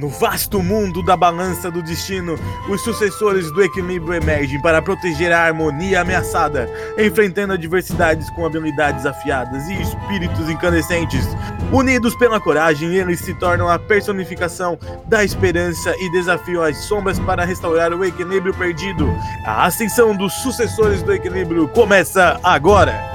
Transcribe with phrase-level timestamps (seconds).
[0.00, 2.38] No vasto mundo da balança do destino,
[2.70, 9.68] os sucessores do equilíbrio emergem para proteger a harmonia ameaçada, enfrentando adversidades com habilidades afiadas
[9.68, 11.28] e espíritos incandescentes.
[11.70, 17.44] Unidos pela coragem, eles se tornam a personificação da esperança e desafiam as sombras para
[17.44, 19.06] restaurar o equilíbrio perdido.
[19.44, 23.09] A ascensão dos sucessores do equilíbrio começa agora!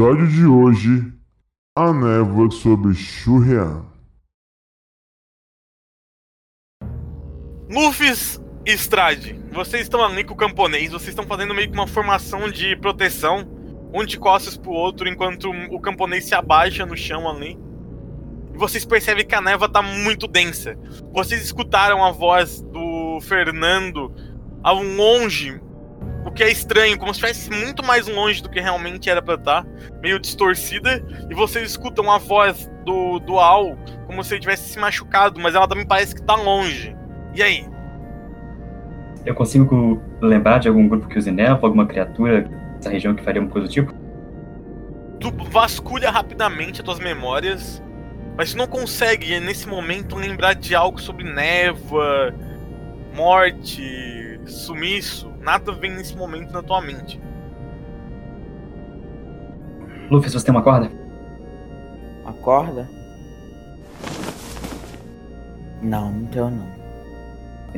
[0.00, 1.12] Episódio de hoje:
[1.76, 3.84] A névoa sobre Shurrean.
[7.68, 8.10] Luffy
[8.64, 12.48] e Strade, vocês estão ali com o camponês, vocês estão fazendo meio que uma formação
[12.50, 13.46] de proteção,
[13.92, 17.58] um de costas pro outro, enquanto o camponês se abaixa no chão ali.
[18.54, 20.78] E vocês percebem que a névoa tá muito densa.
[21.12, 24.14] Vocês escutaram a voz do Fernando
[24.62, 25.60] ao longe,
[26.24, 29.34] o que é estranho, como se estivesse muito mais longe do que realmente era pra
[29.34, 29.66] estar,
[30.02, 33.76] meio distorcida, e vocês escutam a voz do, do Al
[34.06, 36.96] como se ele tivesse se machucado, mas ela também parece que tá longe.
[37.32, 37.64] E aí?
[39.24, 42.42] Eu consigo lembrar de algum grupo que use névoa, alguma criatura
[42.74, 43.94] dessa região que faria uma coisa do tipo?
[45.20, 47.80] Tu vasculha rapidamente as tuas memórias,
[48.36, 52.34] mas tu não consegue, nesse momento, lembrar de algo sobre névoa,
[53.14, 55.32] morte, sumiço.
[55.40, 57.20] Nada vem nesse momento na tua mente.
[60.10, 60.90] Luffy, você tem uma corda?
[62.24, 62.88] Uma corda?
[65.82, 66.80] Não, não tenho não.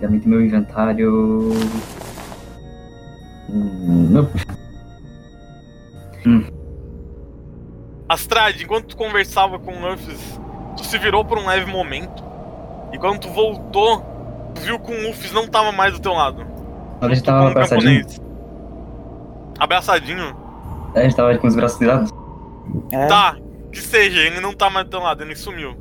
[0.01, 1.53] Também tem meu inventário.
[3.51, 4.31] Hum, não.
[6.27, 6.47] Hum.
[8.09, 10.17] Astrade, enquanto tu conversava com o Luffy,
[10.77, 12.25] tu se virou por um leve momento.
[12.93, 14.01] E quando tu voltou,
[14.55, 16.52] tu viu que o Luffy não tava mais do teu lado.
[17.03, 18.07] A gente tava abraçadinho.
[19.59, 20.37] Abraçadinho?
[20.95, 22.11] É, a gente tava com os braços virados.
[22.93, 23.37] É, Tá,
[23.73, 25.75] que seja, ele não tá mais do teu lado, ele sumiu.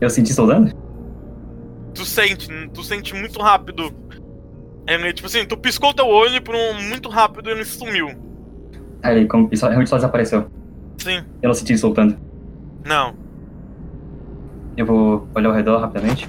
[0.00, 0.72] Eu senti soldando?
[1.94, 3.90] Tu sente, tu sente muito rápido.
[4.86, 8.08] Ele, tipo assim, tu piscou teu olho por um muito rápido e ele sumiu.
[9.02, 10.46] Aí ele como, só, realmente só desapareceu.
[10.98, 12.16] Sim, Eu não senti ele soltando.
[12.84, 13.14] não.
[14.74, 16.26] Eu vou olhar ao redor rapidamente.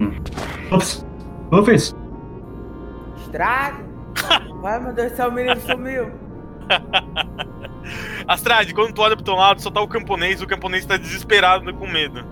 [0.00, 0.12] Hum.
[0.70, 1.02] Luffy!
[1.50, 2.01] Luffy!
[3.32, 3.82] Estrago.
[4.60, 6.12] Vai, meu Deus do céu, o menino sumiu.
[8.28, 11.74] Astrade, quando tu olha pro teu lado, só tá o camponês, o camponês tá desesperado
[11.74, 12.24] com medo.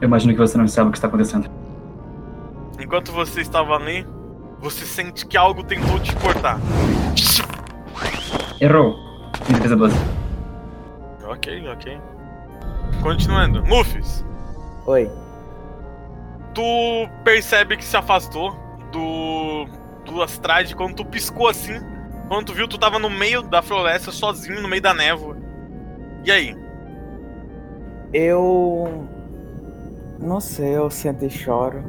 [0.00, 1.50] Eu imagino que você não sabe o que está acontecendo.
[2.78, 4.06] Enquanto você estava ali,
[4.60, 6.58] você sente que algo tentou te cortar.
[8.60, 8.96] Errou!
[9.48, 9.96] Em defesa 12.
[11.24, 12.00] Ok, ok.
[13.02, 13.62] Continuando.
[13.68, 14.00] Luffy,
[14.86, 15.10] Oi.
[16.54, 19.66] tu percebe que se afastou do.
[20.04, 21.80] do Astrade quando tu piscou assim.
[22.28, 25.36] Quando tu viu, tu tava no meio da floresta, sozinho, no meio da névoa.
[26.24, 26.56] E aí?
[28.12, 29.08] Eu.
[30.18, 31.82] Não sei, eu sento e choro.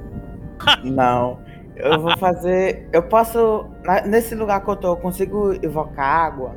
[0.83, 1.39] Não.
[1.75, 2.87] Eu vou fazer.
[2.91, 3.65] Eu posso.
[4.05, 6.55] Nesse lugar que eu tô, eu consigo evocar água?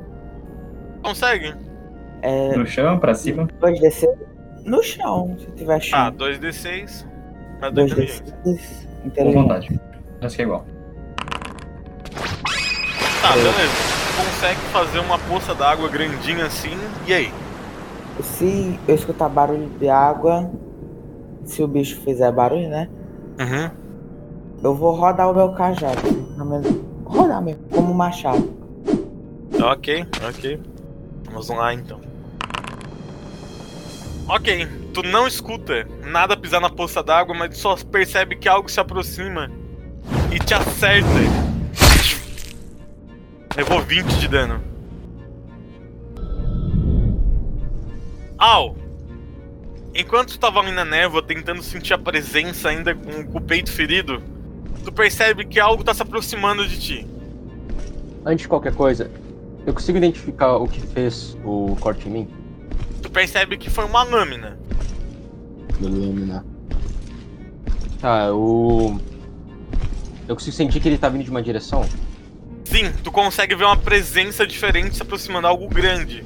[1.03, 1.55] Consegue?
[2.22, 2.56] É.
[2.56, 3.47] No chão, pra cima.
[3.61, 4.09] 2DC?
[4.65, 6.12] No chão, se tiver Tá, chão.
[6.12, 7.06] 2d6.
[7.61, 8.38] Mais 2 inteligência.
[8.44, 9.15] 2DC.
[9.16, 9.81] Com vontade.
[10.25, 10.65] Acho que é igual.
[13.23, 13.55] Tá, beleza.
[13.57, 16.77] Tu consegue fazer uma poça d'água grandinha assim.
[17.07, 17.33] E aí?
[18.23, 20.51] Se eu escutar barulho de água,
[21.45, 22.89] se o bicho fizer barulho, né?
[23.41, 23.71] Uhum.
[24.62, 26.01] Eu vou rodar o meu cajado.
[26.39, 28.49] Meu- Rodar mesmo, como um machado.
[29.62, 30.61] Ok, ok.
[31.27, 32.01] Vamos lá então.
[34.29, 38.71] Ok, tu não escuta nada pisar na poça d'água, mas tu só percebe que algo
[38.71, 39.51] se aproxima
[40.32, 41.09] e te acerta.
[43.56, 44.60] Levou 20 de dano.
[48.38, 48.76] Au!
[49.94, 53.70] Enquanto tu tava ali na névoa tentando sentir a presença ainda com, com o peito
[53.70, 54.20] ferido,
[54.84, 57.06] tu percebe que algo tá se aproximando de ti.
[58.26, 59.08] Antes de qualquer coisa,
[59.64, 62.29] eu consigo identificar o que fez o corte em mim?
[63.02, 64.58] Tu percebe que foi uma lâmina.
[65.81, 66.44] Da lâmina.
[68.00, 68.99] Tá, o.
[68.99, 69.13] Eu
[70.29, 71.85] consigo sentir que ele tá vindo de uma direção.
[72.65, 76.25] Sim, tu consegue ver uma presença diferente se aproximando, algo grande.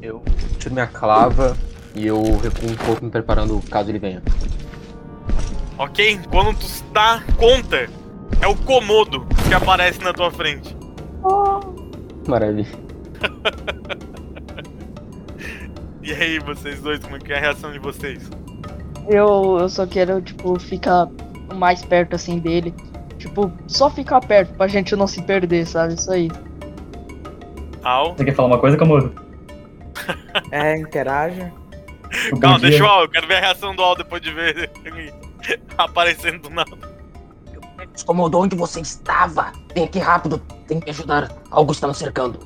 [0.00, 0.22] Eu
[0.58, 1.56] tiro minha clava
[1.94, 4.22] e eu recuo um pouco me preparando caso ele venha.
[5.78, 6.20] Ok?
[6.30, 7.88] Quando tu se dá conta,
[8.40, 10.74] é o Komodo que aparece na tua frente.
[12.26, 12.78] Maravilha.
[16.02, 18.28] E aí, vocês dois, como é que é a reação de vocês?
[19.06, 21.06] Eu, eu só quero, tipo, ficar
[21.54, 22.74] mais perto assim dele.
[23.18, 25.94] Tipo, só ficar perto pra gente não se perder, sabe?
[25.94, 26.30] Isso aí.
[27.82, 28.14] Al?
[28.16, 29.12] Você quer falar uma coisa, Komodo?
[30.52, 31.52] É, interaja.
[32.40, 34.70] Calma, dia- deixa o Al, eu quero ver a reação do Al depois de ver
[34.84, 35.12] ele
[35.78, 36.70] aparecendo do nada.
[37.92, 39.52] Descomodou onde você estava.
[39.74, 40.38] Vem aqui rápido.
[40.66, 41.30] Tem que ajudar.
[41.50, 42.38] Algo está nos cercando.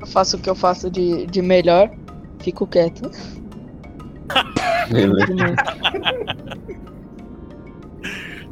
[0.00, 1.90] Eu faço o que eu faço de, de melhor.
[2.40, 3.10] Fico quieto.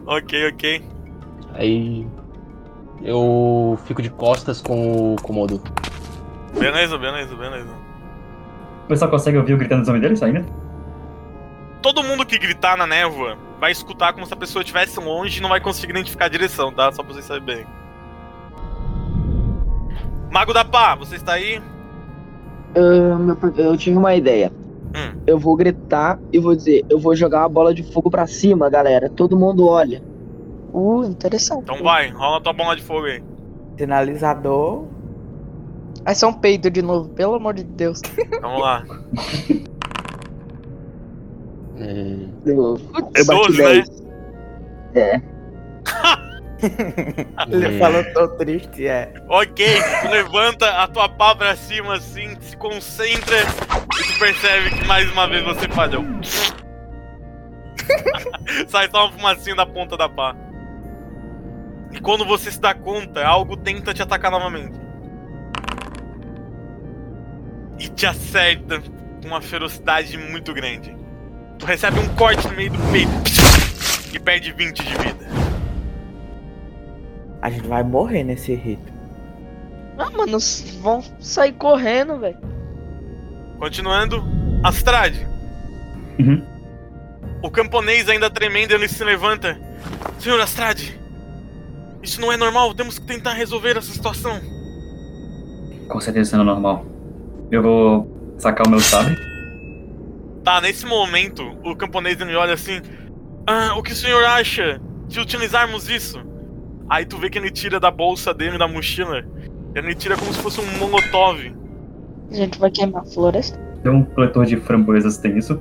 [0.07, 0.83] Ok, ok.
[1.55, 2.07] Aí.
[3.03, 5.61] Eu fico de costas com o Komodo.
[6.59, 7.71] Beleza, beleza, beleza.
[8.85, 10.45] O pessoal consegue ouvir o gritando dos homens deles ainda?
[11.83, 15.43] Todo mundo que gritar na névoa vai escutar como se a pessoa estivesse longe e
[15.43, 16.91] não vai conseguir identificar a direção, tá?
[16.93, 17.67] Só pra vocês saberem.
[20.31, 21.61] Mago da Pá, você está aí?
[22.77, 24.51] Ah, pro- eu tive uma ideia.
[24.95, 25.21] Hum.
[25.27, 28.71] Eu vou gritar e vou dizer, eu vou jogar uma bola de fogo pra cima,
[28.71, 29.09] galera.
[29.11, 30.03] Todo mundo olha.
[30.73, 31.63] Uh, interessante.
[31.63, 33.23] Então vai, rola tua bola de fogo aí.
[33.79, 34.85] Sinalizador.
[36.05, 38.01] Vai ser um peido de novo, pelo amor de Deus.
[38.41, 38.85] Vamos lá.
[41.77, 42.77] É, Eu,
[43.15, 43.65] É eu bati 12, né?
[43.65, 44.05] 10.
[44.95, 45.34] É.
[47.51, 47.79] Ele É.
[47.79, 49.13] falou tão triste, é.
[49.29, 49.67] Ok,
[50.03, 55.11] tu levanta a tua pá pra cima assim, se concentra e tu percebe que mais
[55.13, 56.05] uma vez você falhou.
[58.69, 60.35] Sai só uma fumacinha da ponta da pá.
[61.93, 64.79] E quando você se dá conta, algo tenta te atacar novamente.
[67.79, 70.97] E te acerta com uma ferocidade muito grande.
[71.59, 73.11] Tu recebe um corte no meio do peito
[74.13, 75.44] e perde 20 de vida.
[77.45, 78.91] A gente vai morrer nesse rito.
[79.99, 80.39] Ah, mano,
[80.81, 82.39] vão sair correndo, velho.
[83.59, 84.25] Continuando,
[84.63, 85.29] Astrade.
[86.19, 86.43] Uhum.
[87.43, 89.61] O camponês ainda tremendo, ele se levanta.
[90.19, 90.99] Senhor Astrade,
[92.03, 94.41] isso não é normal, temos que tentar resolver essa situação.
[95.87, 96.87] Com certeza isso não é normal.
[97.51, 99.19] Eu vou sacar o meu sabre.
[100.43, 102.81] Tá, nesse momento, o camponês ele olha assim.
[103.47, 106.33] Ah, o que o senhor acha de utilizarmos isso?
[106.89, 109.25] Aí tu vê que ele tira da bolsa dele, da mochila.
[109.75, 111.55] Ele tira como se fosse um molotov.
[112.31, 113.59] A gente vai queimar a floresta.
[113.83, 115.61] Tem um coletor de framboesas, tem isso?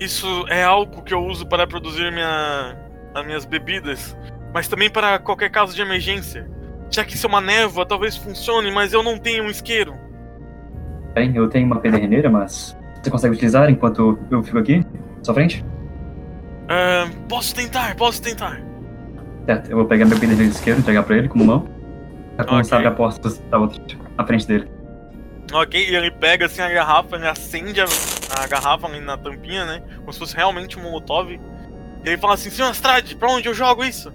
[0.00, 2.76] Isso é álcool que eu uso para produzir minha,
[3.14, 4.16] as minhas bebidas,
[4.54, 6.48] mas também para qualquer caso de emergência.
[6.90, 9.94] Já que isso é uma névoa, talvez funcione, mas eu não tenho um isqueiro.
[11.14, 14.84] Bem, eu tenho uma pederneira, mas você consegue utilizar enquanto eu fico aqui?
[15.22, 15.64] Sua frente?
[16.68, 18.67] Ah, posso tentar, posso tentar.
[19.48, 21.66] Certo, eu vou pegar meu pederneiro esquerdo, entregar pra ele como mão.
[22.36, 22.64] Tá com o Ok.
[22.64, 23.80] sabre a postos da outra,
[24.18, 24.68] à frente dele.
[25.50, 27.86] Ok, e ele pega assim a garrafa, ele acende a,
[28.42, 29.82] a garrafa ali na tampinha, né?
[30.00, 31.30] Como se fosse realmente um molotov.
[31.32, 31.40] E
[32.04, 34.12] ele fala assim, senhor Astrade, pra onde eu jogo isso?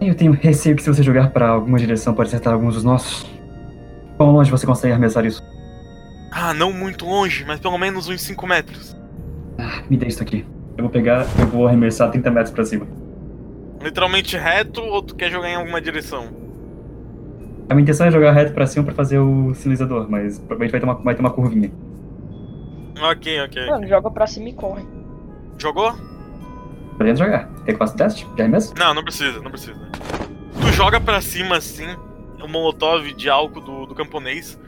[0.00, 3.26] Eu tenho receio que se você jogar pra alguma direção pode acertar alguns dos nossos.
[4.16, 5.42] Quão longe você consegue arremessar isso?
[6.32, 8.96] Ah, não muito longe, mas pelo menos uns 5 metros.
[9.58, 10.46] Ah, me dê isso aqui.
[10.78, 12.86] Eu vou pegar, eu vou arremessar 30 metros pra cima.
[13.82, 16.28] Literalmente reto ou tu quer jogar em alguma direção?
[17.68, 20.80] A minha intenção é jogar reto pra cima pra fazer o sinalizador, mas provavelmente vai
[20.80, 21.70] ter uma, vai ter uma curvinha.
[23.00, 23.66] Ok, ok.
[23.66, 24.84] Mano, joga pra cima e corre.
[25.58, 25.92] Jogou?
[26.96, 27.48] Podemos jogar.
[27.64, 28.74] Quer que faça o teste de arremesso?
[28.78, 29.78] Não, não precisa, não precisa.
[30.60, 31.86] Tu joga pra cima assim,
[32.42, 34.58] o molotov de álcool do, do camponês.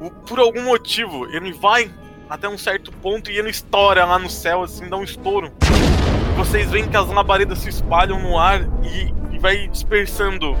[0.00, 1.90] O- por algum motivo, ele vai
[2.28, 5.52] até um certo ponto e ele estoura lá no céu, assim, dá um estouro.
[6.36, 10.56] Vocês veem que as labaredas se espalham no ar e, e vai dispersando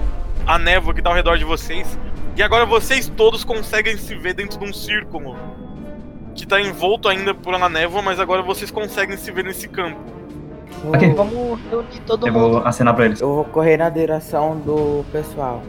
[0.46, 1.98] a névoa que tá ao redor de vocês.
[2.36, 5.36] E agora vocês todos conseguem se ver dentro de um círculo.
[6.34, 9.98] Que tá envolto ainda por uma névoa, mas agora vocês conseguem se ver nesse campo.
[10.82, 11.14] Vou- Ok.
[11.14, 12.50] Vamos reunir todo Eu mundo.
[12.58, 13.20] vou acenar pra eles.
[13.20, 15.62] Eu vou correr na direção do pessoal.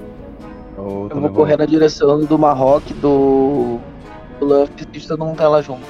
[0.77, 3.79] eu, Eu vou correr na direção do Marroque, do.
[4.39, 5.81] do Luffy, e todo mundo tá lá junto.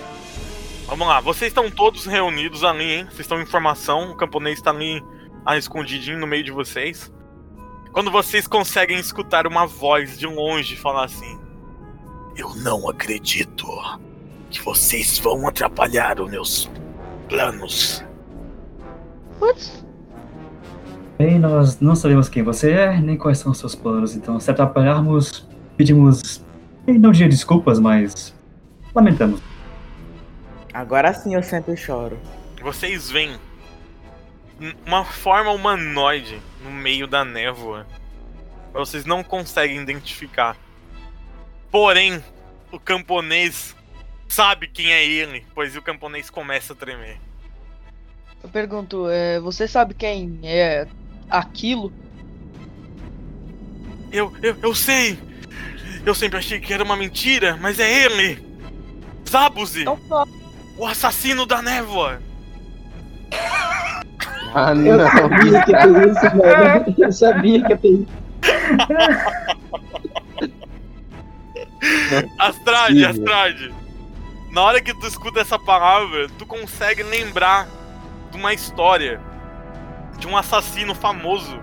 [0.87, 3.05] Vamos lá, vocês estão todos reunidos ali, hein?
[3.05, 5.03] Vocês estão em formação, o camponês tá ali
[5.45, 7.11] ah, escondidinho no meio de vocês.
[7.91, 11.37] Quando vocês conseguem escutar uma voz de longe falar assim:
[12.37, 13.67] Eu não acredito
[14.49, 16.71] que vocês vão atrapalhar os meus
[17.27, 18.01] planos.
[19.39, 19.85] Putz,
[21.17, 24.49] Bem, nós não sabemos quem você é, nem quais são os seus planos, então se
[24.49, 26.45] atrapalharmos, pedimos.
[26.87, 28.33] Não diria desculpas, mas.
[28.95, 29.56] Lamentamos.
[30.77, 32.19] Agora sim eu sento e choro.
[32.61, 33.35] Vocês veem
[34.85, 37.87] uma forma humanoide no meio da névoa.
[38.71, 40.55] Vocês não conseguem identificar.
[41.71, 42.23] Porém,
[42.71, 43.75] o camponês
[44.27, 47.19] sabe quem é ele, pois o camponês começa a tremer.
[48.43, 50.87] Eu pergunto, é, você sabe quem é
[51.27, 51.91] aquilo?
[54.11, 55.17] Eu, eu, eu sei!
[56.05, 58.45] Eu sempre achei que era uma mentira, mas é ele!
[59.27, 59.81] Zabuzi!
[59.81, 60.36] Então fala.
[60.77, 62.19] O assassino da névoa!
[64.53, 65.09] Ah, Eu não.
[65.11, 66.95] sabia que ia ter isso, mano.
[66.97, 68.07] Eu sabia que ia ter isso.
[72.39, 73.09] Astrade, Horrível.
[73.09, 73.73] Astrade!
[74.51, 77.67] Na hora que tu escuta essa palavra, tu consegue lembrar
[78.31, 79.19] de uma história
[80.17, 81.59] de um assassino famoso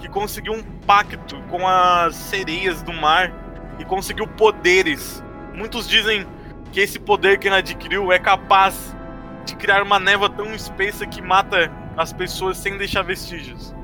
[0.00, 3.32] que conseguiu um pacto com as sereias do mar
[3.78, 5.22] e conseguiu poderes.
[5.54, 6.26] Muitos dizem
[6.72, 8.96] que esse poder que ele adquiriu é capaz
[9.44, 13.74] de criar uma névoa tão espessa que mata as pessoas sem deixar vestígios.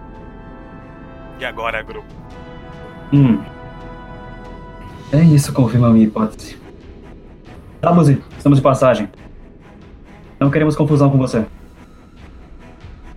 [1.39, 2.09] E agora, grupo?
[3.13, 3.43] Hum.
[5.13, 6.59] É isso, confirma a minha hipótese.
[7.81, 9.09] Tabuzi, estamos de passagem.
[10.41, 11.47] Não queremos confusão com você.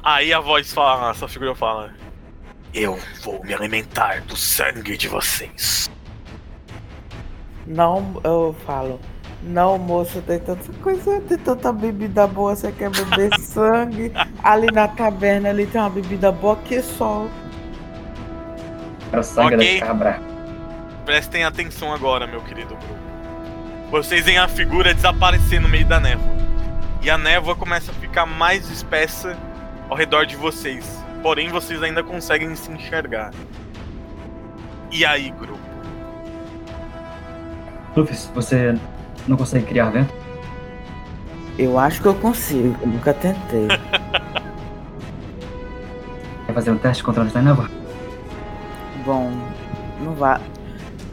[0.03, 1.91] Aí a voz fala, essa figura fala:
[2.73, 5.89] Eu vou me alimentar do sangue de vocês.
[7.65, 8.99] Não, eu falo.
[9.43, 14.11] Não, moço, tem tanta coisa, tem tanta bebida boa, você quer beber sangue?
[14.43, 17.27] Ali na taberna ali tem uma bebida boa que só.
[19.11, 19.79] Era sangue Ok.
[19.79, 20.21] da cabra.
[21.05, 23.01] Prestem atenção agora, meu querido grupo.
[23.89, 26.31] Vocês veem a figura desaparecer no meio da névoa.
[27.01, 29.35] E a névoa começa a ficar mais espessa
[29.89, 31.03] ao redor de vocês.
[31.23, 33.31] Porém, vocês ainda conseguem se enxergar.
[34.91, 35.59] E aí, grupo?
[37.95, 38.75] Rufus, você
[39.27, 40.13] não consegue criar vento?
[41.57, 43.67] Eu acho que eu consigo, eu nunca tentei.
[46.47, 47.69] Quer fazer um teste contra a névoa?
[49.05, 49.31] Bom,
[50.01, 50.39] não vai.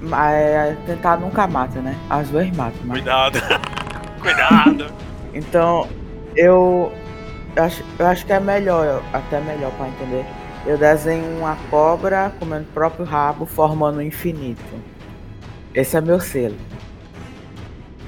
[0.01, 1.97] Mas tentar nunca mata, né?
[2.09, 2.99] Às vezes mata, mas.
[2.99, 3.39] Cuidado.
[4.21, 4.87] Cuidado.
[5.35, 5.89] Então,
[6.35, 6.93] eu
[7.59, 10.25] eu acho, eu acho que é melhor, até melhor pra entender.
[10.65, 14.63] Eu desenho uma cobra comendo o próprio rabo, formando um infinito.
[15.75, 16.57] Esse é meu selo.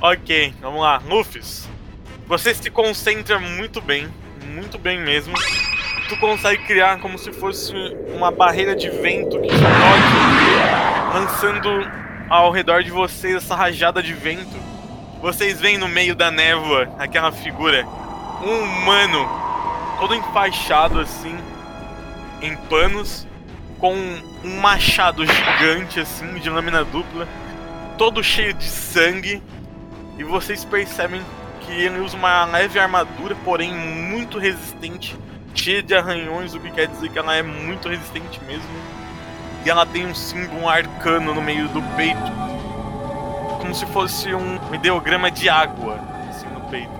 [0.03, 1.03] Ok, vamos lá.
[1.07, 1.43] Luffy,
[2.27, 4.09] você se concentra muito bem,
[4.47, 5.35] muito bem mesmo.
[6.09, 7.75] Tu consegue criar como se fosse
[8.17, 9.49] uma barreira de vento que
[11.13, 11.69] lançando
[12.31, 14.57] ao redor de vocês essa rajada de vento.
[15.21, 17.85] Vocês veem no meio da névoa aquela figura,
[18.43, 19.29] um humano,
[19.99, 21.37] todo enfaixado assim,
[22.41, 23.27] em panos,
[23.79, 27.29] com um machado gigante assim, de lâmina dupla,
[27.99, 29.43] todo cheio de sangue.
[30.21, 31.23] E vocês percebem
[31.63, 35.17] que ele usa uma leve armadura, porém muito resistente,
[35.55, 38.69] cheia de arranhões, o que quer dizer que ela é muito resistente mesmo.
[39.65, 42.21] E ela tem um símbolo arcano no meio do peito,
[43.61, 45.99] como se fosse um ideograma de água,
[46.29, 46.93] assim, no peito.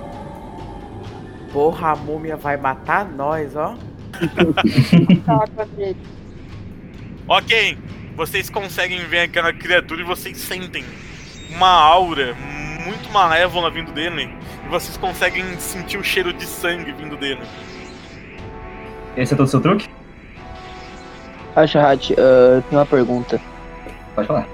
[1.53, 3.77] Porra, a múmia vai matar nós, ó.
[7.29, 7.79] Ok,
[8.17, 10.85] vocês conseguem ver aquela criatura e vocês sentem
[11.51, 12.35] uma aura
[12.85, 14.31] muito malévola vindo dele.
[14.65, 17.41] E vocês conseguem sentir o cheiro de sangue vindo dele.
[19.17, 19.89] Esse é todo o seu truque?
[21.55, 23.41] Ashahat, uh, tem uma pergunta.
[24.15, 24.47] Pode falar.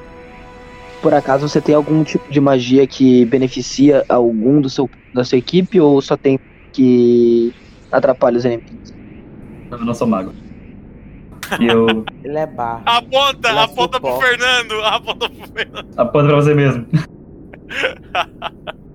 [1.03, 5.39] Por acaso você tem algum tipo de magia que beneficia algum do seu, da sua
[5.39, 6.41] equipe ou só tem
[6.73, 7.55] que
[7.93, 8.95] atrapalha os inimigos?
[9.71, 10.33] Eu não sou mago.
[11.61, 11.87] E eu
[12.25, 12.83] Ele é barro.
[12.87, 14.19] Aponta, Ela aponta pro.
[14.19, 15.89] Fernando, aponta pro Fernando.
[15.97, 16.87] aponto pra você mesmo.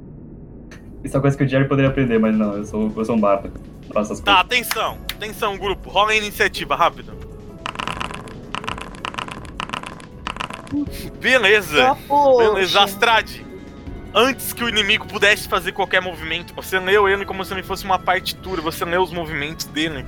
[1.04, 3.16] Isso é uma coisa que o Jerry poderia aprender, mas não, eu sou, eu sou
[3.16, 3.52] um bardo.
[3.92, 4.46] Faço essas Tá, coisas.
[4.68, 5.90] atenção, atenção, grupo.
[5.90, 7.12] Rola a iniciativa, rápido.
[11.20, 12.50] Beleza, poxa.
[12.54, 12.82] beleza.
[12.82, 13.46] Astrade,
[14.14, 17.84] antes que o inimigo pudesse fazer qualquer movimento, você leu ele como se ele fosse
[17.84, 20.06] uma partitura, você leu os movimentos dele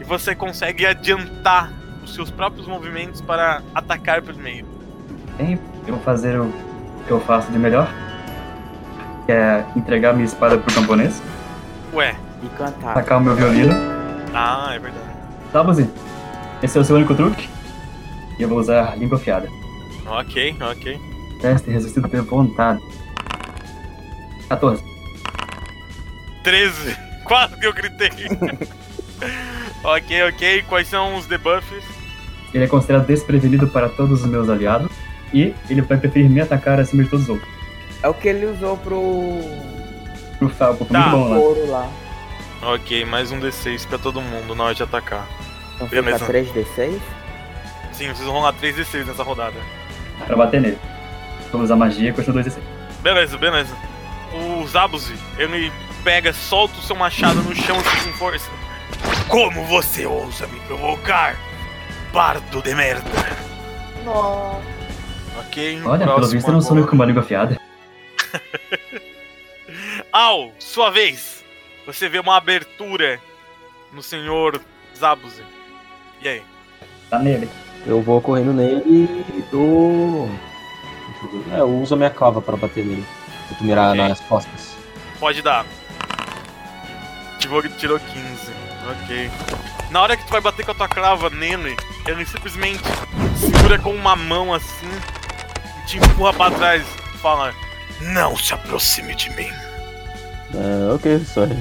[0.00, 1.72] e você consegue adiantar
[2.04, 4.66] os seus próprios movimentos para atacar primeiro.
[5.38, 6.52] Bem, eu vou fazer o
[7.06, 7.88] que eu faço de melhor.
[9.26, 11.22] Que é entregar minha espada pro camponês,
[11.92, 12.94] Ué, E cantar.
[12.94, 13.72] tacar o meu violino.
[14.34, 15.04] ah, é verdade.
[15.52, 15.88] Tá, Buzi?
[16.62, 17.48] Esse é o seu único truque.
[18.38, 19.48] E eu vou usar língua afiada.
[20.06, 21.00] Ok, ok.
[21.40, 22.80] Teste resistido pela vontade.
[24.48, 24.82] 14.
[26.42, 26.96] 13.
[27.24, 28.10] Quase que eu gritei.
[29.84, 30.62] ok, ok.
[30.68, 31.84] Quais são os debuffs?
[32.52, 34.90] Ele é considerado desprevenido para todos os meus aliados.
[35.32, 37.48] E ele vai preferir me atacar acima de todos os outros.
[38.02, 39.40] É o que ele usou pro
[40.38, 40.98] Pro Falco, Tá.
[41.08, 41.36] muito bom lá.
[41.36, 41.88] couro lá.
[42.62, 45.26] Ok, mais um D6 pra todo mundo na hora de atacar.
[45.76, 46.26] Então fica Beleza.
[46.26, 47.00] 3D6.
[47.92, 49.56] Sim, vocês vão rolar 3 D6 nessa rodada.
[50.26, 50.78] Pra bater nele.
[51.50, 52.60] Vou usar magia e continua 2 d
[53.02, 53.74] Beleza, beleza.
[54.32, 55.72] O Zabuzi, ele
[56.04, 58.48] pega, solta o seu machado no chão assim, com força.
[59.28, 61.36] Como você ousa me provocar?
[62.12, 63.10] Bardo de merda.
[64.04, 64.81] Nossa.
[65.84, 67.58] Olha, pelo visto eu não sou meio com uma língua afiada.
[70.12, 71.44] Al, sua vez.
[71.86, 73.20] Você vê uma abertura
[73.92, 74.60] no senhor
[74.96, 75.42] Zabuzi.
[76.20, 76.42] E aí?
[77.10, 77.48] Tá nele.
[77.86, 80.26] Eu vou correndo nele e dou.
[80.26, 81.54] Ver.
[81.56, 83.04] É, eu uso a minha clava pra bater nele.
[83.48, 84.08] Tento mirar Ok.
[84.08, 84.76] nas costas.
[85.18, 85.66] Pode dar.
[87.38, 88.52] Tirou, tirou 15.
[88.90, 89.30] Ok.
[89.90, 92.82] Na hora que tu vai bater com a tua crava nele, ele simplesmente
[93.36, 94.88] segura com uma mão assim
[95.86, 96.82] te empurra pra trás.
[97.20, 97.52] Fala:
[98.00, 99.50] Não se aproxime de mim.
[100.54, 101.56] É, ok, sorry.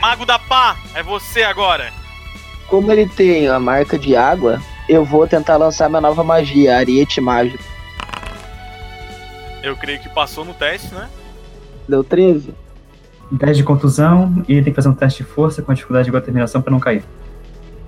[0.00, 1.92] Mago da Pá, é você agora.
[2.68, 7.20] Como ele tem a marca de água, eu vou tentar lançar minha nova magia, Ariete
[7.20, 7.62] Mágico.
[9.62, 11.08] Eu creio que passou no teste, né?
[11.88, 12.54] Deu 13?
[13.30, 16.20] 10 de contusão e tem que fazer um teste de força com a dificuldade igual
[16.20, 17.04] a terminação pra não cair.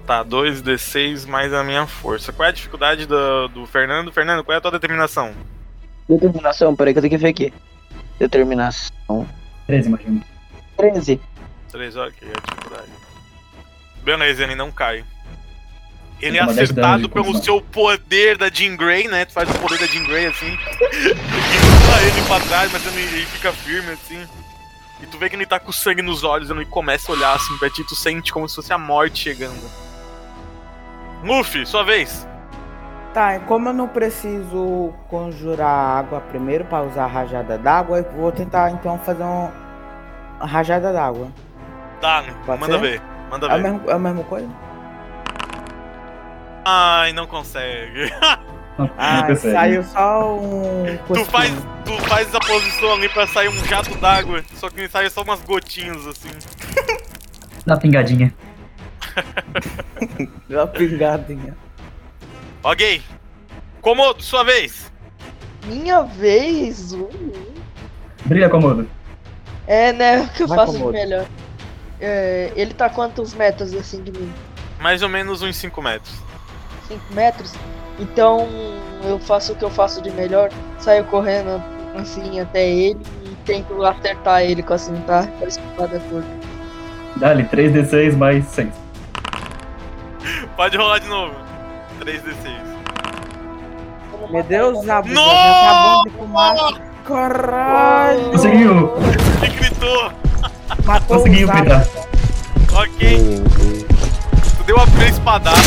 [0.06, 2.32] Tá, 2d6 mais a minha força.
[2.32, 4.12] Qual é a dificuldade do, do Fernando?
[4.12, 5.32] Fernando, qual é a tua determinação?
[6.06, 7.52] Determinação, peraí que eu tenho que ver aqui.
[8.18, 9.26] Determinação.
[9.66, 10.22] 13, imagino.
[10.76, 11.20] 13.
[11.72, 12.90] 3, ok, a dificuldade.
[14.02, 15.02] Beleza, ele não cai.
[16.20, 19.24] Ele é Toma 10 danos acertado pelo seu poder da Jean Grey, né?
[19.24, 20.46] Tu faz o poder da Jean Grey assim.
[20.46, 24.22] e empurra ele pra trás, mas ele, ele fica firme assim.
[25.02, 27.56] E tu vê que ele tá com sangue nos olhos, ele começa a olhar assim
[27.58, 29.83] pra ti, tu sente como se fosse a morte chegando.
[31.24, 32.28] Luffy, sua vez.
[33.12, 38.12] Tá, e como eu não preciso conjurar água primeiro pra usar a rajada d'água, eu
[38.12, 39.50] vou tentar então fazer um...
[40.38, 41.28] uma rajada d'água.
[42.00, 42.80] Tá, Pode manda ser?
[42.80, 43.02] ver.
[43.30, 43.62] Manda É a, ver.
[43.62, 44.48] mesma, é a mesma coisa?
[46.64, 48.10] Ai, não consegue.
[48.76, 49.54] Não, não Ah, consegue.
[49.54, 50.84] saiu só um.
[51.06, 51.52] Tu faz,
[51.84, 55.40] tu faz a posição ali pra sair um jato d'água, só que sai só umas
[55.44, 56.30] gotinhas assim.
[57.64, 58.34] Dá uma pingadinha.
[60.48, 61.56] Deu uma pingadinha.
[62.62, 63.02] Ok.
[63.80, 64.90] Comodo, sua vez.
[65.66, 66.92] Minha vez.
[66.92, 67.08] uh.
[68.24, 68.88] Brilha, Comodo.
[69.66, 70.22] É, né?
[70.22, 71.26] O que eu Vai, faço de melhor.
[72.00, 74.32] É, ele tá quantos metros assim de mim?
[74.80, 76.14] Mais ou menos uns 5 metros.
[76.88, 77.52] 5 metros?
[77.98, 78.46] Então
[79.04, 80.50] eu faço o que eu faço de melhor.
[80.78, 81.62] Saio correndo
[81.96, 86.28] assim até ele e tento acertar ele com a cintarra com a espada curta.
[87.16, 88.83] Dá-lhe 3d6 mais 6.
[90.56, 91.34] Pode rolar de novo.
[92.00, 92.74] 3d6.
[94.30, 96.80] Meu Deus, Zabu, já tá bom de fumaça.
[97.04, 98.30] Caralho!
[98.30, 98.92] Conseguiu!
[99.42, 100.12] Ele gritou.
[100.84, 101.48] Matou Conseguiu.
[101.48, 101.88] Peter.
[102.74, 103.42] Ok.
[104.56, 105.58] Tu deu a primeira espadada,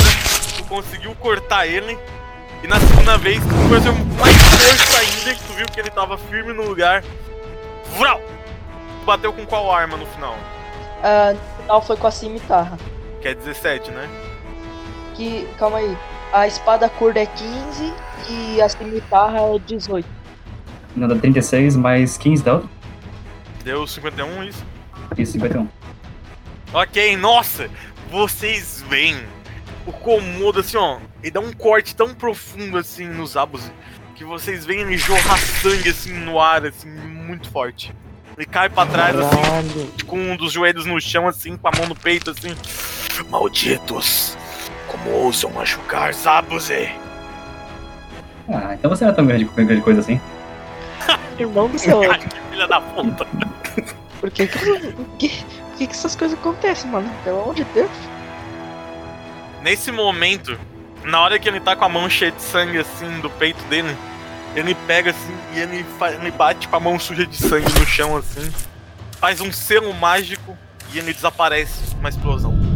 [0.58, 1.98] tu conseguiu cortar ele.
[2.64, 6.18] E na segunda vez, tu com mais força ainda, que tu viu que ele tava
[6.18, 7.04] firme no lugar.
[7.98, 8.20] Vrau!
[8.20, 10.36] Tu bateu com qual arma no final?
[11.04, 12.78] Ah, no final foi com a cimitarra.
[13.22, 14.10] Que é 17, né?
[15.18, 15.48] Que.
[15.58, 15.98] Calma aí.
[16.32, 17.94] A espada curta é 15
[18.30, 20.08] e a cimitarra é 18.
[20.96, 22.70] Não, dá 36 mais 15 dá outro?
[23.64, 24.64] Deu 51 isso?
[25.18, 25.68] Isso, 51.
[26.74, 27.70] Ok, nossa!
[28.10, 29.18] Vocês veem
[29.86, 31.00] o Komodo assim, ó.
[31.22, 33.72] Ele dá um corte tão profundo assim nos abos
[34.16, 37.94] que vocês veem ele jorrar sangue assim no ar, assim, muito forte.
[38.36, 39.92] Ele cai pra trás assim, Caralho.
[40.08, 42.56] com um dos joelhos no chão, assim, com a mão no peito, assim.
[43.30, 44.36] Malditos!
[45.04, 46.90] Como ousam machucar Zabuze?
[48.50, 50.20] Ah, então você não é tão grande, grande coisa assim.
[51.40, 53.28] Irmão do que filha da puta!
[54.20, 55.30] por que que, que,
[55.78, 57.10] que que essas coisas acontecem, mano?
[57.24, 57.92] Pelo amor de Deus.
[59.62, 60.58] Nesse momento,
[61.04, 63.96] na hora que ele tá com a mão cheia de sangue, assim, do peito dele,
[64.56, 65.86] ele pega assim e ele,
[66.20, 68.52] ele bate com a mão suja de sangue no chão, assim.
[69.20, 70.58] Faz um selo mágico
[70.94, 72.67] e ele desaparece uma explosão.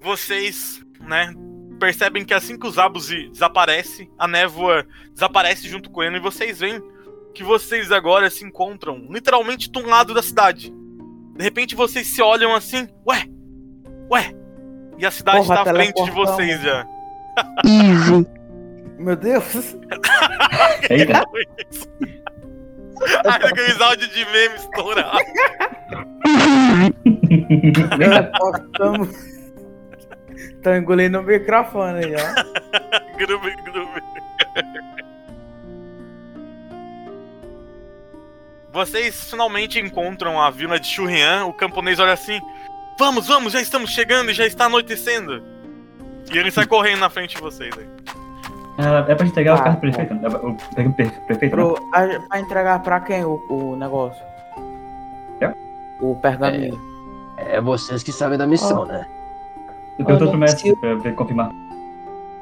[0.00, 1.32] Vocês, né,
[1.78, 6.60] percebem que assim que os Abuzi desaparece, a névoa desaparece junto com ele e vocês
[6.60, 6.80] veem
[7.34, 10.72] que vocês agora se encontram literalmente de um lado da cidade.
[11.36, 13.24] De repente vocês se olham assim, ué,
[14.10, 14.34] ué,
[14.98, 16.86] e a cidade Porra, tá à frente de vocês já.
[17.64, 18.26] Easy.
[19.00, 19.76] Meu Deus.
[20.90, 21.24] Eita.
[23.24, 25.22] Aqueles áudios de meme estourados.
[27.96, 29.08] Teleportamos.
[30.62, 32.34] Tô engolindo o microfone já.
[33.16, 34.02] Grube, grube.
[38.72, 41.46] Vocês finalmente encontram a vila de Churrian.
[41.46, 42.40] O camponês olha assim:
[42.98, 45.42] Vamos, vamos, já estamos chegando e já está anoitecendo.
[46.32, 47.88] E ele sai correndo na frente de vocês aí.
[48.78, 50.14] É, é pra entregar Ah, o carro do prefeito?
[50.14, 50.28] né?
[50.28, 51.62] O pre- pre- prefeito, né?
[51.62, 54.22] Pro, a, pra entregar pra quem o, o negócio?
[55.40, 55.52] É?
[56.00, 56.78] O pergaminho.
[57.36, 59.04] É vocês que sabem da missão, né?
[59.98, 61.50] Eu perguntou Olha, pro mestre pra, pra confirmar.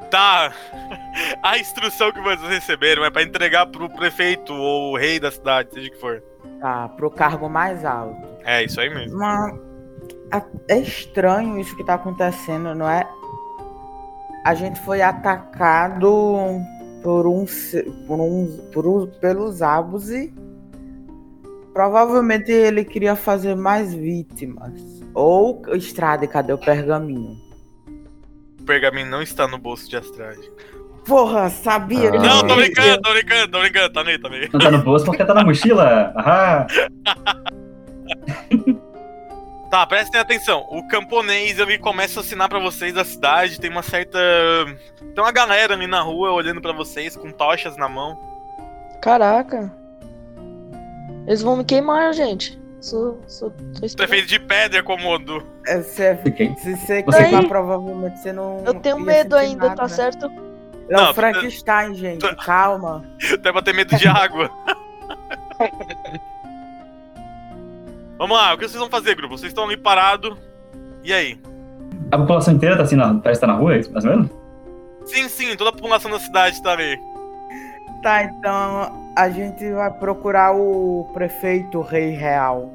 [0.09, 0.51] Tá.
[1.43, 5.87] A instrução que vocês receberam é pra entregar pro prefeito ou rei da cidade, seja
[5.87, 6.23] o que for.
[6.59, 8.17] Tá, pro cargo mais alto.
[8.43, 9.17] É isso aí mesmo.
[9.17, 9.53] Mas
[10.31, 13.07] a- é estranho isso que tá acontecendo, não é?
[14.45, 16.09] A gente foi atacado
[17.03, 17.45] por um,
[18.07, 20.33] por um, por um pelos Abus e
[21.73, 24.73] provavelmente ele queria fazer mais vítimas.
[25.13, 27.37] Ou Estrada, cadê o pergaminho?
[28.69, 30.47] O pergaminho não está no bolso de Astrade.
[31.03, 32.19] Porra, sabia Ah.
[32.19, 34.49] Não, tô brincando, tô brincando, tô brincando, tá nele, tá nele.
[34.53, 36.13] Não tá no bolso porque tá na mochila.
[36.15, 36.67] Ah,
[39.71, 40.67] Tá, prestem atenção.
[40.69, 43.59] O camponês ele começa a assinar pra vocês a cidade.
[43.59, 44.19] Tem uma certa.
[45.15, 48.19] Tem uma galera ali na rua olhando pra vocês com tochas na mão.
[49.01, 49.73] Caraca.
[51.25, 52.59] Eles vão me queimar, gente.
[52.81, 53.95] Sou, sou, tô esperando.
[54.09, 55.43] Prefeito de pedra, Komodo.
[55.69, 58.63] É, se, você Você- queimar, provavelmente você não.
[58.65, 59.89] Eu tenho medo ainda, nada, tá né?
[59.89, 60.25] certo?
[60.89, 62.35] É Não, o Frankenstein, gente.
[62.37, 63.05] Calma.
[63.31, 64.49] Até pra ter medo de água.
[68.17, 69.37] Vamos lá, o que vocês vão fazer, grupo?
[69.37, 70.35] Vocês estão ali parados.
[71.03, 71.39] E aí?
[72.11, 74.29] A população inteira tá assim, na, parece que tá na rua, é mais ou menos?
[75.05, 76.99] Sim, sim, toda a população da cidade tá ali.
[78.01, 82.71] Tá, então a gente vai procurar o prefeito Rei Real.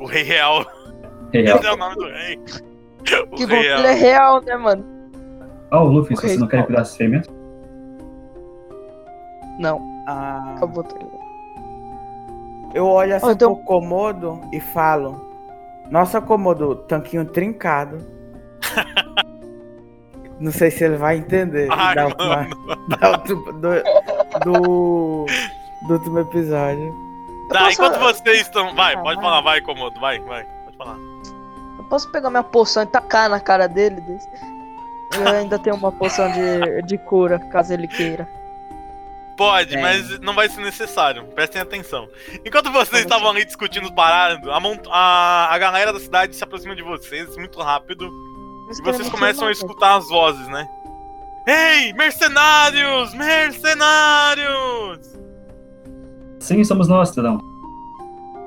[0.00, 0.64] O Rei Real.
[1.32, 1.56] Real.
[1.58, 2.38] Esse é o nome do rei.
[3.04, 3.78] O Que bom que Real.
[3.80, 4.82] ele é real, né, mano?
[5.70, 7.26] Ó, o Luffy, se Ok, vocês não querem cuidar das fêmeas.
[9.58, 11.10] Não, Ah, acabou, ligado?
[12.74, 15.20] eu olho assim Ó, então- pro Komodo e falo:
[15.90, 17.98] Nossa, Komodo, tanquinho trincado.
[20.40, 21.68] Não sei se ele vai entender.
[21.70, 22.88] Ai, da última- mano.
[23.00, 23.60] da última- do,
[24.50, 25.26] do,
[25.86, 26.92] do último episódio.
[27.50, 28.74] Tá, posso- enquanto vocês estão.
[28.74, 29.24] Vai, Ah, pode vai.
[29.24, 30.46] falar, vai, Komodo, vai, vai.
[31.84, 34.00] Eu posso pegar minha poção e tacar na cara dele?
[34.00, 34.26] desse?
[35.16, 38.26] Eu ainda tenho uma poção de, de cura, caso ele queira.
[39.36, 39.80] Pode, É.
[39.80, 41.24] mas não vai ser necessário.
[41.34, 42.08] Prestem atenção.
[42.44, 44.58] Enquanto vocês estavam ali discutindo, parando, a,
[44.90, 48.10] a, a galera da cidade se aproxima de vocês muito rápido.
[48.66, 50.66] Eles E vocês me começam a escutar as vozes, né?
[51.46, 53.12] Ei, mercenários!
[53.14, 55.14] Mercenários!
[56.40, 57.38] Sim, somos nós, cidadão.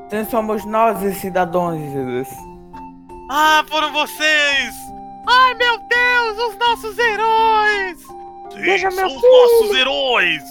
[0.10, 1.78] Quem somos nós, os cidadãos?
[3.30, 4.74] Ah, foram vocês!
[5.28, 7.98] Ai, meu Deus, os nossos heróis!
[8.52, 10.44] Sim, Veja são os nossos heróis!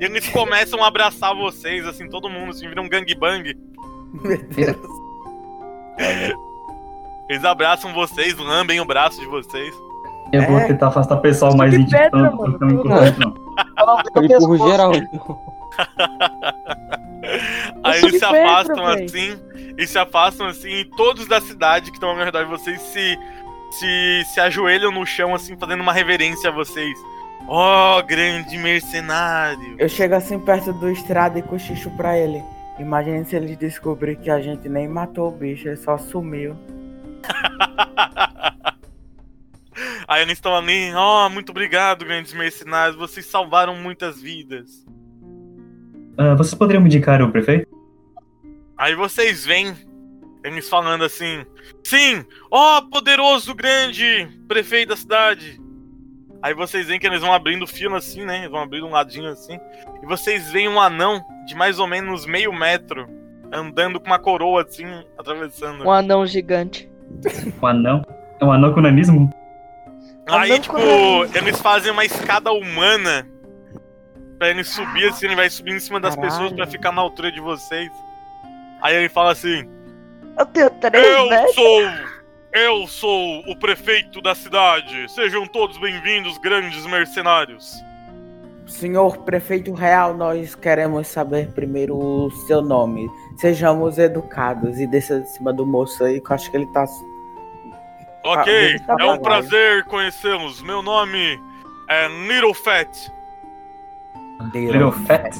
[0.00, 3.54] E eles começam a abraçar vocês, assim, todo mundo, assim, vira um gangbang.
[4.14, 4.76] Meu Deus.
[7.28, 9.74] Eles abraçam vocês, lambem o braço de vocês.
[10.32, 10.66] Eu vou É.
[10.66, 12.56] tentar afastar o pessoal mais de íntimo, pedra, mano.
[12.56, 13.34] importante, não.
[13.76, 14.28] Fala no Ele
[15.08, 15.38] pescoço.
[17.82, 19.38] Aí eles se afastam assim,
[19.78, 23.18] e se afastam assim, e todos da cidade que estão ao redor de vocês se,
[23.70, 26.96] se, se ajoelham no chão, assim, fazendo uma reverência a vocês.
[27.48, 29.76] Oh, grande mercenário!
[29.78, 32.42] Eu chego assim perto do estrada e cochicho pra ele.
[32.78, 36.56] Imagine se ele descobrir que a gente nem matou o bicho, ele só sumiu.
[40.08, 44.84] Aí eles estão ali, oh, muito obrigado, grandes mercenários, vocês salvaram muitas vidas.
[46.18, 47.68] Ah, vocês poderiam me indicar o prefeito?
[48.76, 49.74] Aí vocês veem
[50.44, 51.44] eles falando assim:
[51.84, 55.60] Sim, ó poderoso grande prefeito da cidade.
[56.42, 58.38] Aí vocês veem que eles vão abrindo fila assim, né?
[58.38, 59.58] Eles vão abrindo um ladinho assim.
[60.02, 63.08] E vocês veem um anão de mais ou menos meio metro
[63.52, 64.86] andando com uma coroa assim,
[65.18, 65.84] atravessando.
[65.84, 66.88] Um anão gigante.
[67.62, 68.04] Um anão?
[68.40, 69.32] É um anão com nanismo?
[70.28, 70.76] Aí, Anão tipo,
[71.38, 73.26] eles fazem uma escada humana
[74.38, 76.32] pra ele subir assim, ele vai subindo em cima das Caralho.
[76.32, 77.90] pessoas pra ficar na altura de vocês.
[78.80, 79.68] Aí ele fala assim:
[80.38, 81.46] Eu tenho três, Eu né?
[81.48, 81.82] sou.
[82.52, 85.10] Eu sou o prefeito da cidade.
[85.12, 87.74] Sejam todos bem-vindos, grandes mercenários.
[88.66, 93.08] Senhor prefeito real, nós queremos saber primeiro o seu nome.
[93.36, 96.84] Sejamos educados e desça de cima do moço aí, que eu acho que ele tá.
[98.24, 100.62] Ok, tá é um prazer conhecê-los.
[100.62, 101.38] Meu nome
[101.88, 102.08] é
[104.40, 104.92] Little Fat.
[104.92, 105.36] Little Fat.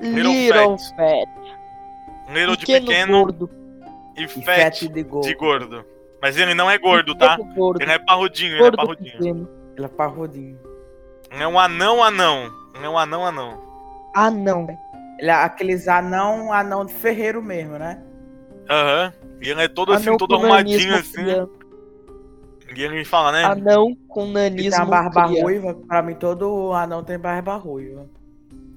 [0.00, 0.96] Little Little Fat.
[0.96, 1.28] Fat.
[2.34, 3.50] Little de Pequeno pequeno gordo.
[4.16, 5.20] e E Fat de gol.
[5.22, 5.84] de gordo.
[6.22, 7.36] Mas ele não é gordo, tá?
[7.56, 7.80] Gordo.
[7.82, 9.12] Ele é parrudinho, ele é Gordo parrudinho.
[9.12, 9.48] pequeno.
[9.76, 10.58] Ele é parrudinho.
[11.30, 12.50] É um anão anão.
[12.82, 13.60] É um anão anão.
[14.14, 14.78] Ah, não, velho.
[15.18, 18.02] Ele é aqueles anão, anão de ferreiro mesmo, né?
[18.68, 19.12] Aham.
[19.40, 21.12] E ele é todo assim, Anão todo com arrumadinho assim.
[21.12, 21.59] criando.
[22.74, 23.44] E ele fala, né?
[23.44, 25.42] Anão com Ele tem a nanismo barba criando.
[25.42, 25.74] ruiva.
[25.86, 28.06] Pra mim, todo anão tem barba ruiva.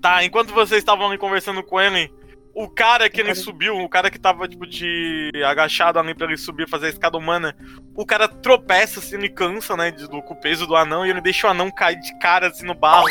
[0.01, 2.11] Tá, enquanto vocês estavam ali conversando com ele,
[2.55, 6.27] o cara que ele cara- subiu, o cara que tava, tipo, de agachado ali pra
[6.27, 7.55] ele subir, fazer a escada humana,
[7.95, 11.09] o cara tropeça, assim, ele cansa, né, de- do, com o peso do anão, e
[11.09, 13.07] ele deixa o anão cair de cara, assim, no barro.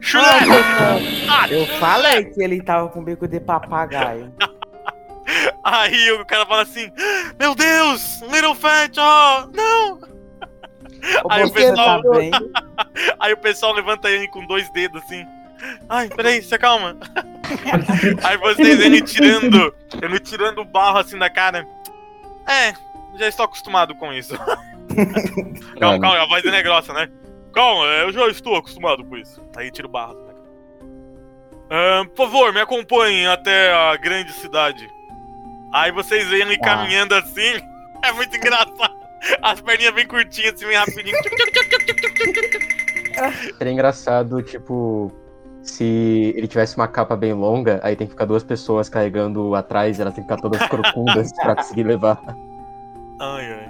[0.00, 0.26] Chulé!
[1.30, 4.32] Ah, Eu falei que ele tava com bico de papagaio.
[5.72, 6.90] Aí o cara fala assim,
[7.38, 9.94] meu Deus, Little Fat, ó, não!
[11.24, 12.30] Ô, Aí o tá pessoal- bem?
[13.20, 15.24] Aí o pessoal levanta ele com dois dedos, assim.
[15.88, 16.96] Ai, peraí, se acalma.
[18.24, 21.66] Aí vocês, ele tirando, ele tirando o barro assim da cara.
[22.46, 22.72] É,
[23.18, 24.34] já estou acostumado com isso.
[25.78, 27.08] calma, calma, a voz dele é grossa, né?
[27.52, 29.42] Calma, eu já estou acostumado com isso.
[29.56, 30.16] Aí tira o barro.
[31.70, 34.88] Ah, por favor, me acompanhem até a grande cidade.
[35.72, 36.76] Aí vocês veem ele Tá.
[36.76, 37.60] caminhando assim.
[38.02, 38.94] É muito engraçado.
[39.42, 41.14] As perninhas bem curtinhas, assim, bem rapidinho.
[43.58, 45.12] Seria engraçado, tipo,
[45.62, 50.00] se ele tivesse uma capa bem longa, aí tem que ficar duas pessoas carregando atrás,
[50.00, 52.18] elas têm que ficar todas corcundas pra conseguir levar.
[53.20, 53.68] Ai, ai.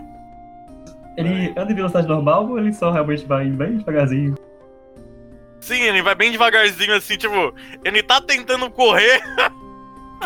[1.16, 4.36] Ele anda em velocidade normal ou ele só realmente vai bem devagarzinho?
[5.58, 7.52] Sim, ele vai bem devagarzinho assim, tipo,
[7.84, 9.20] ele tá tentando correr.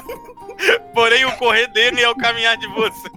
[0.95, 3.09] Porém, o correr dele é o caminhar de você.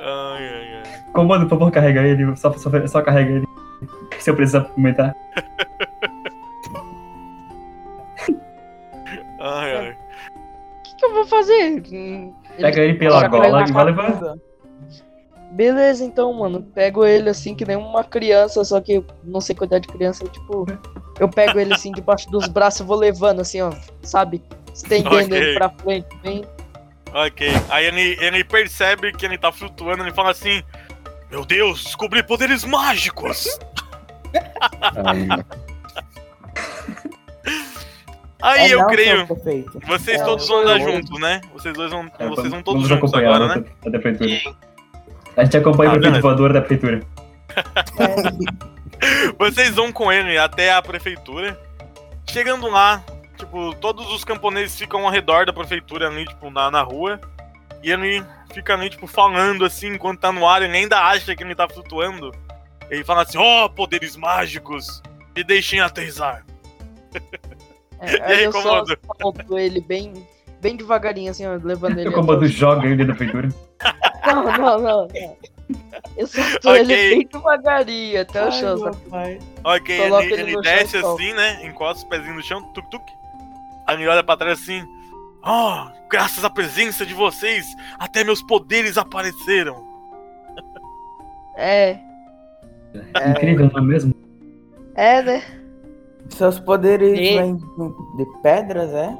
[0.00, 1.04] Ai, ai, ai.
[1.12, 2.36] Comando, por favor, carrega ele.
[2.36, 3.46] Só, só, só carrega ele.
[4.18, 5.14] Se eu precisar comentar.
[9.40, 9.90] Ai, ai.
[9.90, 11.82] O que, que eu vou fazer?
[12.56, 14.40] Pega ele pela gola e vai levando.
[15.52, 16.62] Beleza, então, mano.
[16.74, 20.24] Pego ele assim, que nem uma criança, só que eu não sei cuidar de criança.
[20.26, 20.66] Tipo,
[21.18, 24.42] eu pego ele assim debaixo dos braços e vou levando, assim, ó, sabe?
[24.74, 25.36] Estendendo Ok.
[25.36, 26.06] ele pra frente.
[26.22, 26.44] Bem,
[27.14, 27.48] Ok.
[27.70, 30.62] Aí ele, ele percebe que ele tá flutuando, ele fala assim:
[31.30, 33.58] Meu Deus, descobri poderes mágicos!
[38.40, 39.26] Aí É eu creio.
[39.86, 41.40] Vocês É, todos vão andar eu- juntos, né?
[41.52, 43.64] Vocês dois vão, É, vocês vão todos juntos agora, né?
[43.90, 44.54] da prefeitura.
[45.38, 47.00] A gente acompanha Ah, o prefeito voador da prefeitura.
[49.38, 51.56] Vocês vão com ele até a prefeitura.
[52.28, 53.04] Chegando lá,
[53.36, 57.20] tipo, todos os camponeses ficam ao redor da prefeitura ali, tipo, na, na rua.
[57.84, 61.44] E ele fica ali, tipo, falando assim, enquanto tá no ar, ele ainda acha que
[61.44, 62.34] ele tá flutuando.
[62.90, 65.00] Ele fala assim, ó, poderes mágicos,
[65.36, 66.44] me deixem aterrissar.
[68.00, 68.98] é, E aí eu só comando?
[69.22, 70.12] solto ele bem,
[70.60, 72.08] bem devagarinho, assim, ó, levando ele.
[72.08, 73.48] O comando joga ele da prefeitura.
[74.26, 74.80] Não, não, não.
[74.80, 75.08] não.
[76.16, 76.80] Eu solto Ok.
[76.80, 78.76] ele bem devagarinho até o chão.
[79.64, 81.22] Ok, Coloca ele, ele ele chão desce solta.
[81.22, 81.66] assim, né?
[81.66, 83.04] Encosta os pezinhos no chão, tuk-tuk.
[83.86, 84.82] Aí ele olha pra trás assim,
[85.42, 87.66] ó, graças à presença de vocês,
[87.98, 89.86] até meus poderes apareceram.
[91.56, 91.98] É,
[93.30, 94.14] Incrível, não é mesmo?
[94.94, 95.42] é, né?
[96.30, 97.36] Seus poderes E-
[98.16, 99.16] de pedras, é?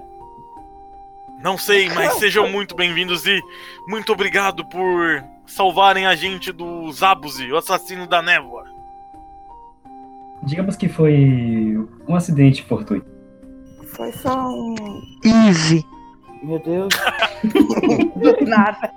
[1.43, 3.41] Não sei, mas sejam muito bem-vindos e
[3.87, 8.65] muito obrigado por salvarem a gente do Zabuzi, o assassino da névoa.
[10.43, 13.07] Digamos que foi um acidente fortuito.
[13.95, 14.75] Foi só um.
[15.25, 15.85] Easy.
[16.43, 16.95] Meu Deus.
[18.17, 18.93] Do nada.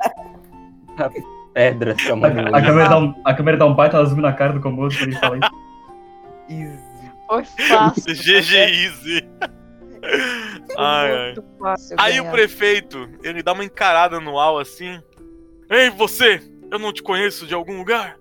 [1.53, 2.55] Pedra, tamanho.
[2.55, 5.09] A câmera, dá um, a câmera dá um baita zoom na cara do Komodo quando
[5.09, 5.51] ele fala isso.
[6.49, 7.11] Easy.
[7.27, 8.13] Foi fácil.
[8.13, 9.29] GG Easy.
[10.77, 11.35] Ai,
[11.97, 12.29] Aí ganhar.
[12.29, 15.01] o prefeito, ele dá uma encarada no Al assim.
[15.69, 16.41] Ei, você!
[16.71, 18.17] Eu não te conheço de algum lugar?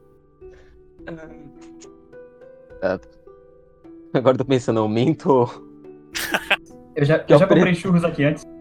[4.13, 5.67] Agora eu tô pensando, aumento.
[6.97, 8.45] Eu já, Que eu já é o pre- comprei churros aqui antes.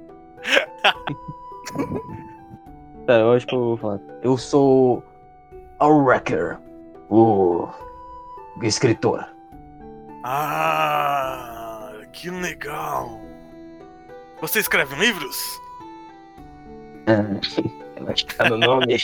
[3.06, 4.00] Tá, eu acho que eu vou falar.
[4.22, 5.04] Eu sou.
[5.80, 6.60] A Wrecker.
[7.10, 7.68] O.
[8.56, 9.26] o escritor.
[10.24, 11.59] Ah,
[12.20, 13.22] que legal.
[14.42, 15.60] Você escreve livros?
[17.96, 19.02] Eu acho que tá no nome.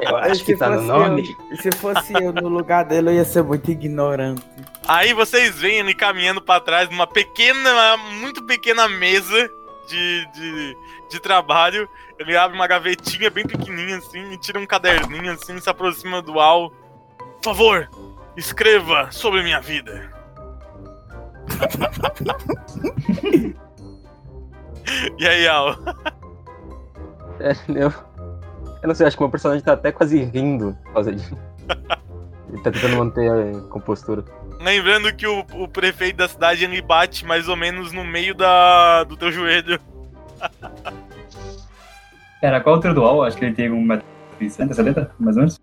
[0.00, 1.24] Eu acho que tá no nome.
[1.50, 4.42] eu- se fosse eu no lugar dele, eu ia ser muito ignorante.
[4.86, 9.50] Aí vocês veem ele caminhando pra trás numa pequena, muito pequena mesa
[9.88, 10.76] de, de,
[11.10, 11.88] de trabalho.
[12.18, 16.38] Ele abre uma gavetinha bem pequenininha assim e tira um caderninho assim, se aproxima do
[16.38, 16.70] Al.
[16.70, 17.88] Por favor,
[18.36, 20.11] escreva sobre minha vida.
[25.18, 25.70] e aí, Al?
[27.40, 27.92] É, eu,
[28.82, 31.36] eu não sei, acho que o meu personagem tá até quase rindo por causa disso.
[32.48, 34.24] Ele tá tentando manter a compostura.
[34.60, 39.04] Lembrando que o, o prefeito da cidade ele bate mais ou menos no meio da,
[39.04, 39.80] do teu joelho.
[42.40, 43.22] Pera, qual o altura do Al?
[43.22, 45.60] Acho que ele tem 1,60m, 70 mais ou menos.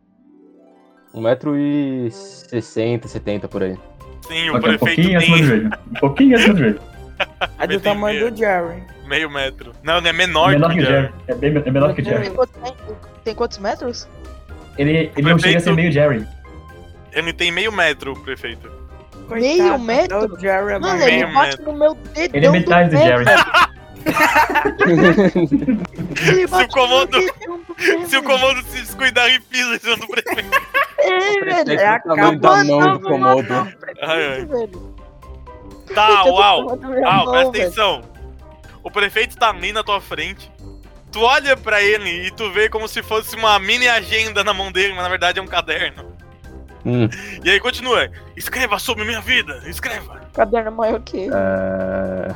[1.13, 3.78] 1,60m, 70 por aí.
[4.30, 5.70] Sim, o um prefeito pouquinho acima do tem joelho.
[5.89, 6.82] Um pouquinho acima do joelho.
[7.60, 8.84] É do tamanho do Jerry.
[9.08, 9.74] meio metro.
[9.84, 11.02] Não, ele é menor, menor que o o Jerry.
[11.02, 11.13] Jerry.
[11.28, 12.32] É, bem, é menor que o Jerry.
[13.26, 14.08] tem quantos metros?
[14.78, 16.26] Ele, ele não chega a ser meio Jerry.
[17.12, 18.72] Ele tem meio metro, o prefeito.
[19.30, 20.34] Meio metro?
[20.34, 21.65] O Jerry é Mano, ele bate metro.
[21.72, 23.26] no meu dedão Ele é metade do Jerry.
[23.26, 23.39] velho.
[26.28, 29.96] Ele bate no Komodo- meu dedão do pé, Se o comando se descuidar, ele pisa
[29.98, 30.50] do prefeito.
[31.01, 31.79] É, velho.
[31.79, 33.53] É a tamanho da capa mão do do Komodo.
[34.01, 34.45] Ai, ai.
[34.45, 34.95] velho.
[35.93, 36.77] Tá, uau.
[36.77, 38.01] mão, presta atenção.
[38.83, 40.51] O prefeito tá ali na tua frente.
[41.12, 44.71] Tu olha pra ele e tu vê como se fosse uma mini agenda na mão
[44.71, 46.13] dele, mas na verdade é um caderno.
[46.85, 47.09] Hum,
[47.43, 48.09] E aí continua.
[48.38, 50.21] Escreva sobre minha vida, escreva.
[50.33, 51.33] Caderno maior que ele.
[51.33, 52.35] ah,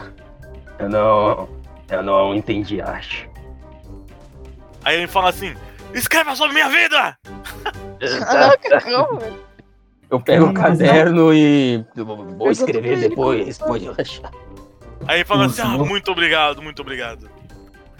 [0.79, 1.49] eu não.
[1.89, 3.27] Eu não entendi, acho.
[4.83, 5.53] Aí ele fala assim:
[5.93, 7.17] Escreva sobre minha vida!
[8.25, 9.39] Caraca, calma, velho.
[10.09, 11.83] Eu pego o Hum, caderno e.
[12.37, 14.31] Vou escrever depois, pode relaxar.
[15.07, 17.29] Aí ele fala assim: Ah, muito obrigado, muito obrigado.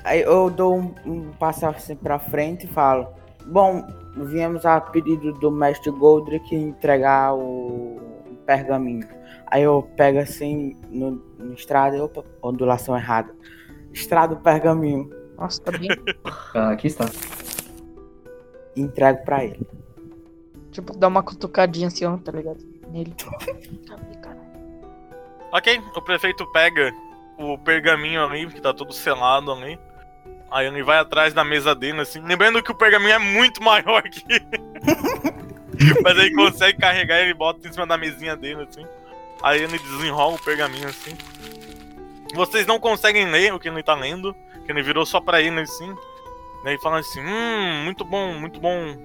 [0.03, 3.07] Aí eu dou um, um passo assim pra frente e falo:
[3.45, 7.99] Bom, viemos a pedido do mestre Goldrick entregar o
[8.45, 9.07] pergaminho.
[9.47, 13.33] Aí eu pego assim no, no estrado, opa, ondulação errada.
[13.91, 15.89] Estrado o pergaminho Nossa, tá bem.
[16.53, 17.05] Ah, aqui está.
[18.75, 19.67] E entrego pra ele.
[20.71, 22.59] tipo, dá uma cutucadinha assim, ó, tá ligado?
[22.89, 23.13] Nele.
[25.55, 26.91] Ok, o prefeito pega
[27.37, 29.77] o pergaminho ali, que tá todo selado ali.
[30.49, 32.19] Aí ele vai atrás da mesa dele, assim.
[32.21, 34.23] Lembrando que o pergaminho é muito maior que.
[36.03, 38.83] Mas aí consegue carregar ele bota em cima da mesinha dele, assim.
[39.43, 41.15] Aí ele desenrola o pergaminho, assim.
[42.33, 45.59] Vocês não conseguem ler o que ele tá lendo, que ele virou só pra ele,
[45.59, 45.95] assim.
[46.63, 48.95] Daí fala assim: Hum, muito bom, muito bom.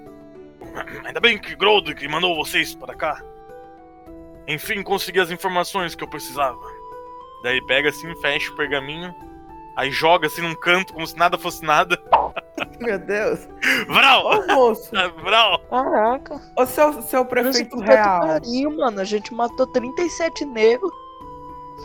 [1.05, 3.23] Ainda bem que Groldrick mandou vocês para cá.
[4.47, 6.59] Enfim, consegui as informações que eu precisava.
[7.43, 9.15] Daí pega assim, fecha o pergaminho,
[9.77, 12.01] aí joga assim num canto como se nada fosse nada.
[12.81, 13.49] Meu Deus!
[13.87, 14.25] Vral!
[14.27, 14.91] Ô moço!
[15.23, 15.59] Vral!
[15.69, 16.41] Caraca.
[16.57, 18.21] Ô seu, seu prefeito real!
[18.21, 19.01] pariu, mano.
[19.01, 20.91] A gente matou 37 negros.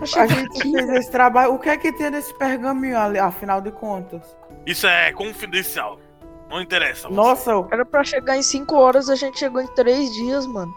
[0.02, 1.54] A gente fez esse trabalho.
[1.54, 4.36] O que é que tem nesse pergaminho ali, afinal de contas?
[4.66, 6.00] Isso é confidencial.
[6.50, 7.08] Não interessa.
[7.08, 7.14] você.
[7.14, 10.72] Nossa, Era pra chegar em 5 horas, a gente chegou em 3 dias, mano.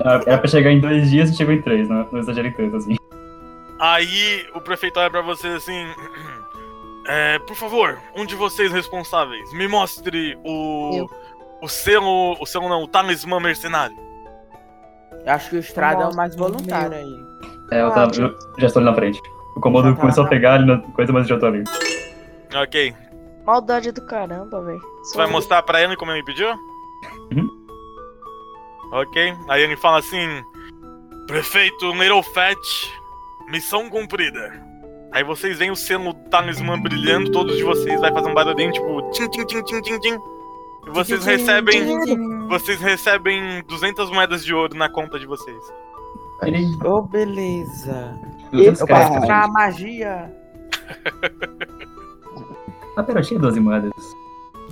[0.00, 2.76] Era era pra chegar em dois dias e chegou em três, não, não exagerei tanto
[2.76, 2.96] assim.
[3.78, 5.86] Aí o prefeito olha pra vocês assim.
[7.08, 10.90] É, por favor, um de vocês responsáveis, me mostre o.
[10.92, 11.10] Eu.
[11.62, 12.36] O selo.
[12.40, 13.96] O selo não, o talismã mercenário.
[15.24, 17.24] eu acho que o estrado é o mais voluntário aí.
[17.70, 19.20] É, eu, tava, eu já estou ali na frente.
[19.56, 21.62] O Já tá começou a pegar ali na coisa, mas eu já tô ali.
[22.62, 22.94] Ok.
[23.44, 24.80] Maldade do caramba, velho.
[25.02, 26.48] Você vai mostrar pra ele como ele pediu?
[27.32, 27.66] Uhum.
[28.92, 29.34] Ok.
[29.48, 30.42] Aí ele fala assim:
[31.26, 32.58] Prefeito Little Fat,
[33.48, 34.64] missão cumprida.
[35.12, 39.10] Aí vocês veem o selo talismã brilhando, todos de vocês vai fazer um barulhinho tipo
[39.12, 40.18] tim tim tim tim tim tim.
[40.86, 45.62] E vocês recebem, vocês recebem 200 moedas de ouro na conta de vocês.
[46.84, 48.14] Ô, beleza.
[48.52, 48.88] 200 Eu créditos.
[48.88, 49.18] posso né?
[49.24, 50.32] usar a magia.
[52.96, 53.92] Ah, pera, eu tinha 12 moedas.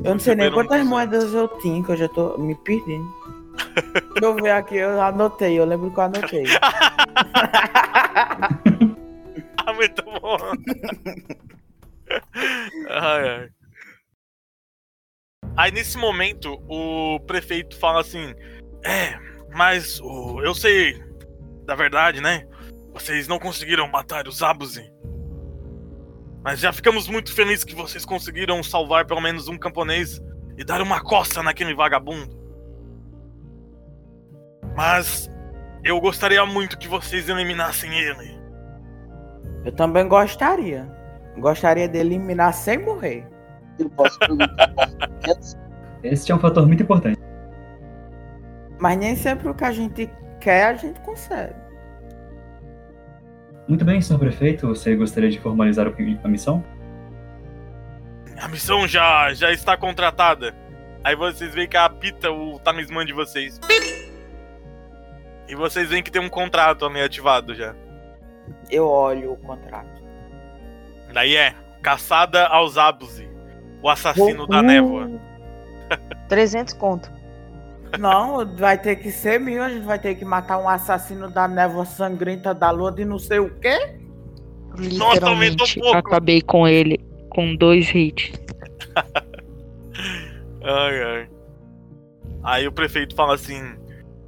[0.02, 3.06] Eu não sei nem quantas moedas eu tinha, que eu já tô me perdendo.
[4.14, 6.44] Deixa eu ver aqui, eu anotei, eu lembro que eu anotei.
[9.66, 10.36] Ah, muito bom.
[12.90, 13.48] ai, ai.
[15.56, 18.34] Aí nesse momento o prefeito fala assim:
[18.84, 19.18] É,
[19.54, 21.02] mas o- eu sei
[21.64, 22.46] da verdade, né?
[22.92, 24.84] Vocês não conseguiram matar os Abuzi.
[26.44, 30.20] Mas já ficamos muito felizes que vocês conseguiram salvar pelo menos um camponês
[30.58, 32.38] e dar uma coça naquele vagabundo.
[34.76, 35.30] Mas
[35.82, 38.38] eu gostaria muito que vocês eliminassem ele.
[39.64, 40.86] Eu também gostaria.
[41.38, 43.26] Gostaria de eliminar sem morrer.
[43.78, 44.70] Eu posso perguntar
[46.02, 47.18] Esse é um fator muito importante.
[48.78, 51.63] Mas nem sempre o que a gente quer, a gente consegue.
[53.66, 56.62] Muito bem, senhor prefeito, você gostaria de formalizar o- a missão?
[58.40, 60.54] A missão já, já está contratada.
[61.02, 63.58] Aí vocês veem que apita o talismã de vocês.
[65.48, 67.74] E vocês veem que tem um contrato ali ativado já.
[68.70, 70.02] Eu olho o contrato.
[71.12, 73.28] Daí é Caçada aos Abusi,
[73.82, 75.10] o assassino da névoa.
[76.28, 77.10] 300 conto.
[77.98, 79.62] Não, vai ter que ser mil.
[79.62, 83.18] A gente vai ter que matar um assassino da névoa sangrenta da lua de não
[83.18, 83.98] sei o quê.
[84.96, 85.96] Nossa, Literalmente, pouco.
[85.96, 86.98] acabei com ele
[87.30, 88.32] com dois hits.
[90.66, 91.28] Ai, ai.
[92.42, 93.60] Aí o prefeito fala assim: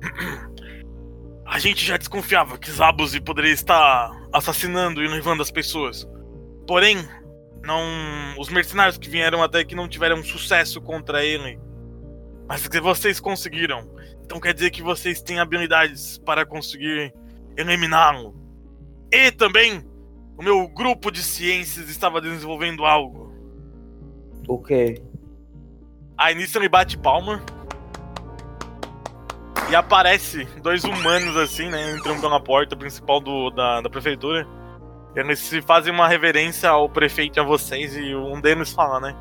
[1.47, 6.07] A gente já desconfiava que Zabuzi poderia estar assassinando e levando as pessoas.
[6.67, 6.99] Porém,
[7.63, 7.83] não,
[8.39, 11.59] os mercenários que vieram até aqui não tiveram sucesso contra ele.
[12.49, 13.89] Mas que vocês conseguiram.
[14.25, 17.13] Então quer dizer que vocês têm habilidades para conseguir
[17.57, 18.35] eliminá-lo.
[19.11, 19.85] E também,
[20.37, 23.33] o meu grupo de ciências estava desenvolvendo algo.
[24.49, 25.03] O quê?
[26.17, 27.43] Aí nisso ele bate palma.
[29.69, 31.93] E aparece dois humanos assim, né?
[31.93, 34.47] Entrando pela porta principal do, da, da prefeitura.
[35.15, 37.97] Eles se fazem uma reverência ao prefeito e a vocês.
[37.97, 39.17] E um deles fala, né?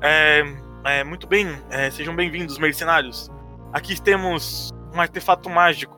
[0.00, 0.42] É,
[0.86, 3.28] é, muito bem, é, sejam bem-vindos, mercenários.
[3.72, 5.96] Aqui temos um artefato mágico.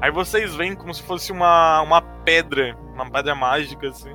[0.00, 4.14] Aí vocês veem como se fosse uma, uma pedra, uma pedra mágica, assim.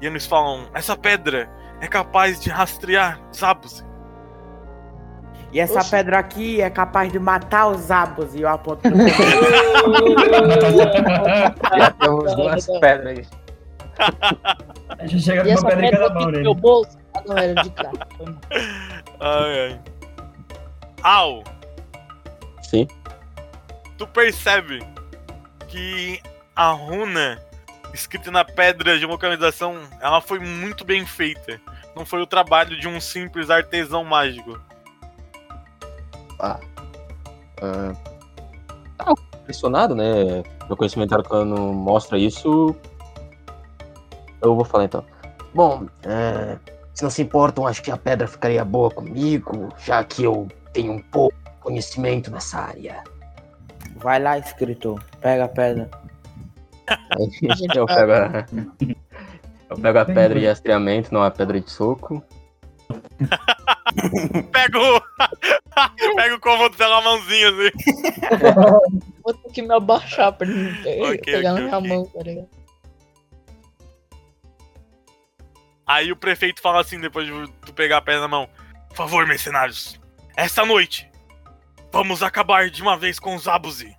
[0.00, 3.84] E eles falam: Essa pedra é capaz de rastrear Zabus.
[5.52, 5.90] E essa Oxi.
[5.90, 8.34] pedra aqui é capaz de matar os abos.
[8.34, 8.80] E eu aponto
[11.78, 13.28] Já temos duas pedras.
[14.98, 16.42] A gente chega com E uma essa pedra em cada mão no nele.
[16.42, 16.98] meu bolso?
[17.14, 17.92] Ah, não, era de mal.
[19.20, 19.80] Ai, ai.
[21.02, 21.44] Al,
[22.62, 22.86] Sim.
[23.96, 24.80] tu percebe
[25.68, 26.20] que
[26.54, 27.38] a runa
[27.94, 31.60] escrita na pedra de localização, ela foi muito bem feita.
[31.94, 34.60] Não foi o trabalho de um simples artesão mágico.
[36.40, 36.58] Ah.
[37.62, 37.92] ah,
[38.98, 40.42] tá impressionado, né?
[40.66, 42.74] Meu conhecimento arcano mostra isso.
[44.46, 45.04] Eu vou falar então.
[45.54, 46.58] Bom, é,
[46.94, 50.92] se não se importam, acho que a pedra ficaria boa comigo, já que eu tenho
[50.92, 53.02] um pouco de conhecimento nessa área.
[53.96, 55.02] Vai lá, escritor.
[55.20, 55.90] Pega a pedra.
[57.74, 58.44] Eu pego a,
[59.68, 62.22] eu pego a pedra de rastreamento, não a pedra de soco.
[64.52, 65.00] Pega o.
[66.16, 67.70] Pega o cômodo pela mãozinha assim.
[69.24, 71.88] Vou ter que me abaixar pra ele não pe- Ok, pegar ok, na minha ok.
[71.88, 72.48] mão, tá ligado?
[75.86, 78.48] Aí o prefeito fala assim, depois de tu pegar a pedra na mão:
[78.88, 80.00] Por favor, mercenários,
[80.36, 81.08] esta noite
[81.92, 83.96] vamos acabar de uma vez com os Abuzi.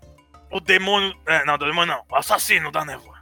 [0.52, 1.16] O demônio.
[1.26, 2.04] É, não, o demônio não.
[2.12, 3.18] O assassino da névoa.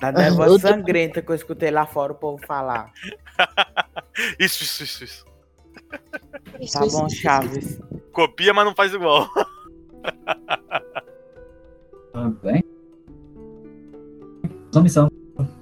[0.00, 2.92] Da névoa sangrenta que eu escutei lá fora o povo falar.
[4.38, 5.24] Isso, isso, isso, isso.
[6.60, 7.80] Isso, Tá bom, isso, Chaves.
[8.12, 9.28] Copia, mas não faz igual.
[12.14, 12.62] Ah, bem.
[14.72, 15.10] Uma missão,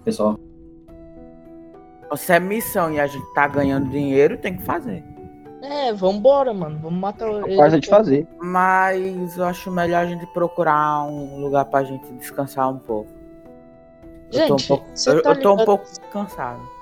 [0.05, 0.39] pessoal.
[2.17, 5.05] Se é missão e a gente tá ganhando dinheiro, tem que fazer.
[5.63, 6.79] É, vambora, mano.
[6.81, 7.57] Vamos matar ele.
[7.57, 8.27] Capaz de fazer.
[8.41, 13.11] Mas eu acho melhor a gente procurar um lugar pra gente descansar um pouco.
[14.33, 16.79] eu tô um Gente, pouco, eu, tá eu tô um pouco cansado.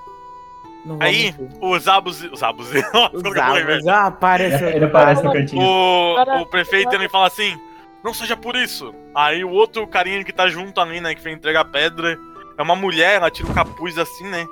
[0.99, 2.29] Aí, os Abuzi.
[2.29, 2.69] Os abos,
[3.87, 4.69] ah, apareceu.
[4.69, 5.61] Ele aparece no cantinho.
[5.61, 7.59] O, o prefeito ele fala assim:
[8.03, 8.93] Não seja por isso.
[9.13, 12.17] Aí o outro carinha que tá junto ali, né, que vem entregar a pedra,
[12.57, 14.45] é uma mulher, ela tira o capuz assim, né?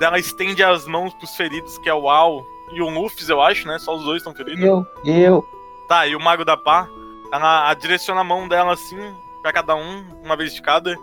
[0.00, 3.66] Ela estende as mãos pros feridos, que é o Al e o Lufis, eu acho,
[3.66, 3.78] né?
[3.78, 4.62] Só os dois estão feridos.
[4.62, 5.44] Eu, eu.
[5.88, 6.86] Tá, e o Mago da Pá,
[7.32, 8.98] ela direciona a mão dela assim,
[9.42, 10.94] pra cada um, uma vez de cada.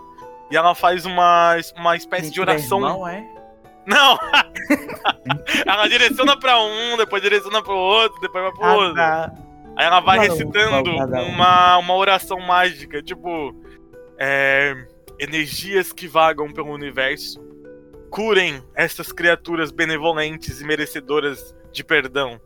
[0.52, 2.80] E ela faz uma, uma espécie de oração.
[2.80, 3.26] Irmão, é?
[3.86, 4.18] Não!
[5.66, 8.96] ela direciona pra um, depois direciona pro outro, depois vai pro Ah, outro.
[8.96, 9.32] tá.
[9.76, 11.30] Aí ela vai Não, recitando não, um.
[11.30, 13.56] uma, uma oração mágica, tipo.
[14.20, 14.76] é,
[15.20, 17.40] energias que vagam pelo universo,
[18.14, 22.40] curem essas criaturas benevolentes e merecedoras de perdão.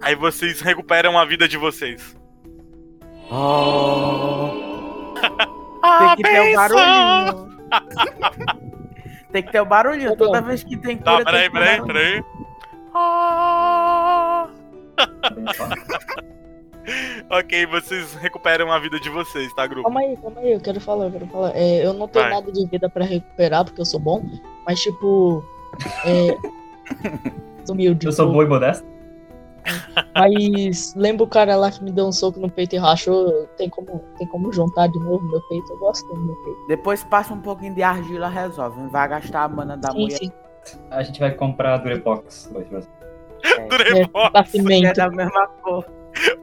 [0.00, 2.16] Aí vocês recuperam a vida de vocês.
[3.30, 5.12] Oh,
[5.82, 7.48] Ah, tem que ter o barulhinho.
[9.32, 10.10] tem que ter o barulhinho.
[10.12, 10.16] Tá.
[10.16, 12.24] Toda vez que tem cura, Tá, peraí, tem que ter peraí, peraí.
[12.94, 14.48] Ah.
[17.30, 19.84] Ok, vocês recuperam a vida de vocês, tá, grupo?
[19.84, 21.52] Calma aí, calma aí, eu quero falar, eu quero falar.
[21.56, 22.34] É, eu não tenho Vai.
[22.34, 24.22] nada de vida pra recuperar, porque eu sou bom,
[24.66, 25.42] mas tipo.
[26.04, 26.36] É.
[27.64, 28.06] sou humilde.
[28.06, 28.86] Eu sou bom e modesto.
[30.14, 33.46] Mas lembra o cara lá que me deu um soco no peito e rachou?
[33.56, 35.72] Tem como, tem como juntar de novo meu peito?
[35.72, 36.66] Eu gosto do meu peito.
[36.68, 38.78] Depois passa um pouquinho de argila, resolve.
[38.78, 40.18] Não vai gastar a mana da sim, mulher.
[40.18, 40.32] sim.
[40.90, 42.50] A gente vai comprar Durepox.
[42.54, 42.86] hoje,
[43.42, 44.96] É, Durepox, É cimento.
[44.96, 45.86] da mesma cor.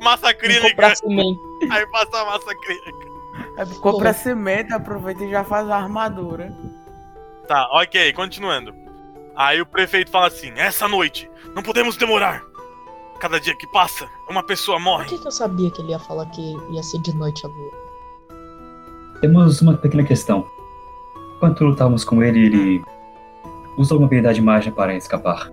[0.02, 0.70] Massa acrílica.
[0.70, 1.40] comprar cimento.
[1.70, 3.12] Aí passa a massa acrílica.
[3.58, 6.54] É, compra cimento, aproveita e já faz a armadura.
[7.48, 8.74] Tá, ok, continuando.
[9.36, 12.42] Aí o prefeito fala assim: essa noite, não podemos demorar.
[13.20, 15.06] Cada dia que passa, uma pessoa Por morre.
[15.06, 16.42] que, que eu sabia que ele ia falar que
[16.72, 17.72] ia ser de noite a lua?
[19.22, 20.48] Temos uma pequena questão.
[21.36, 22.84] Enquanto lutávamos com ele, ele
[23.78, 25.52] usou uma habilidade mágica para escapar.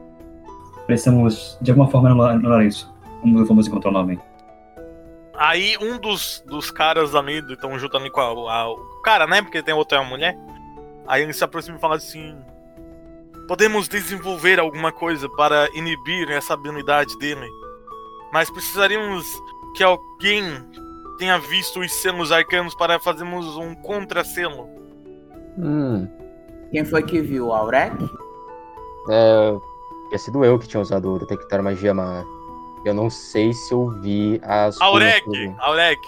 [0.86, 2.90] Precisamos, de alguma forma, anular anular isso.
[3.20, 4.18] Como vamos encontrar o nome?
[5.38, 9.40] Aí um dos, dos caras ali, estão junto ali com a, a- o cara, né?
[9.40, 10.36] Porque tem outro é uma mulher.
[11.06, 12.36] Aí ele se aproxima e fala assim:
[13.46, 17.48] Podemos desenvolver alguma coisa para inibir essa habilidade dele.
[18.32, 19.24] Mas precisaríamos
[19.76, 20.44] que alguém
[21.18, 24.68] tenha visto os selos arcanos para fazermos um contra-selo.
[25.56, 26.06] Hum,
[26.70, 27.46] Quem foi que viu?
[27.48, 27.96] O Aurek?
[29.10, 29.56] é.
[30.08, 32.24] Tinha sido eu que tinha usado o detectar magia, mas.
[32.84, 34.78] Eu não sei se eu vi as.
[34.78, 36.00] Coisas que- Aurek,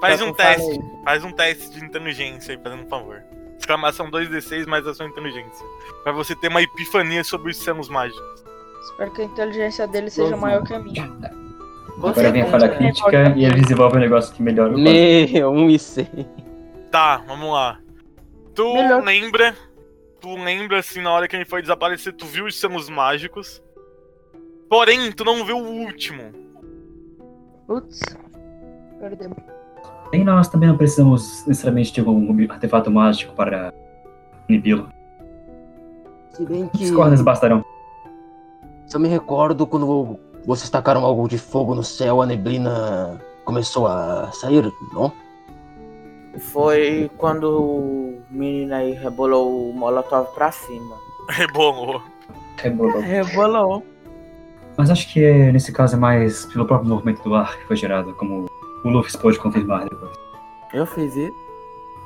[0.00, 0.62] faz Só um teste.
[0.62, 0.80] falei.
[1.04, 3.22] Faz um teste de inteligência aí, fazendo um favor.
[3.58, 5.66] Exclamação 2d6 mais a sua inteligência.
[6.02, 8.44] Pra você ter uma epifania sobre os selos mágicos.
[8.84, 11.04] Espero que a inteligência dele seja maior que a minha.
[11.98, 15.68] Agora vem a falha crítica e ele desenvolve um negócio que melhora o Meu, um
[15.68, 16.08] e seis.
[16.90, 17.78] Tá, vamos lá.
[18.54, 19.02] Tu Melhor.
[19.04, 19.54] lembra.
[20.20, 23.62] Tu lembra assim, na hora que ele foi desaparecer, tu viu os selos mágicos.
[24.70, 26.22] Porém, tu não viu o último.
[27.66, 28.00] Putz.
[29.00, 29.36] Perdemos.
[30.12, 33.74] Nem nós também não precisamos necessariamente de algum artefato mágico para
[34.48, 34.88] inibi-lo.
[36.30, 36.84] Se bem que.
[36.84, 37.64] As cordas bastarão.
[38.86, 43.88] Se eu me recordo quando vocês tacaram algo de fogo no céu, a neblina começou
[43.88, 45.12] a sair, não?
[46.38, 50.96] Foi quando o menino aí rebolou o molotov pra cima.
[51.28, 52.00] Rebolou.
[52.56, 53.00] Rebolou.
[53.00, 53.84] Rebolou.
[54.80, 57.76] Mas acho que é, nesse caso é mais pelo próprio movimento do ar que foi
[57.76, 58.46] gerado, como
[58.82, 60.10] o Luffy pôde confirmar depois.
[60.72, 61.36] Eu fiz isso.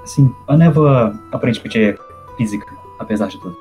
[0.02, 1.96] Assim, a névoa aparentemente é
[2.36, 3.56] física, apesar de tudo.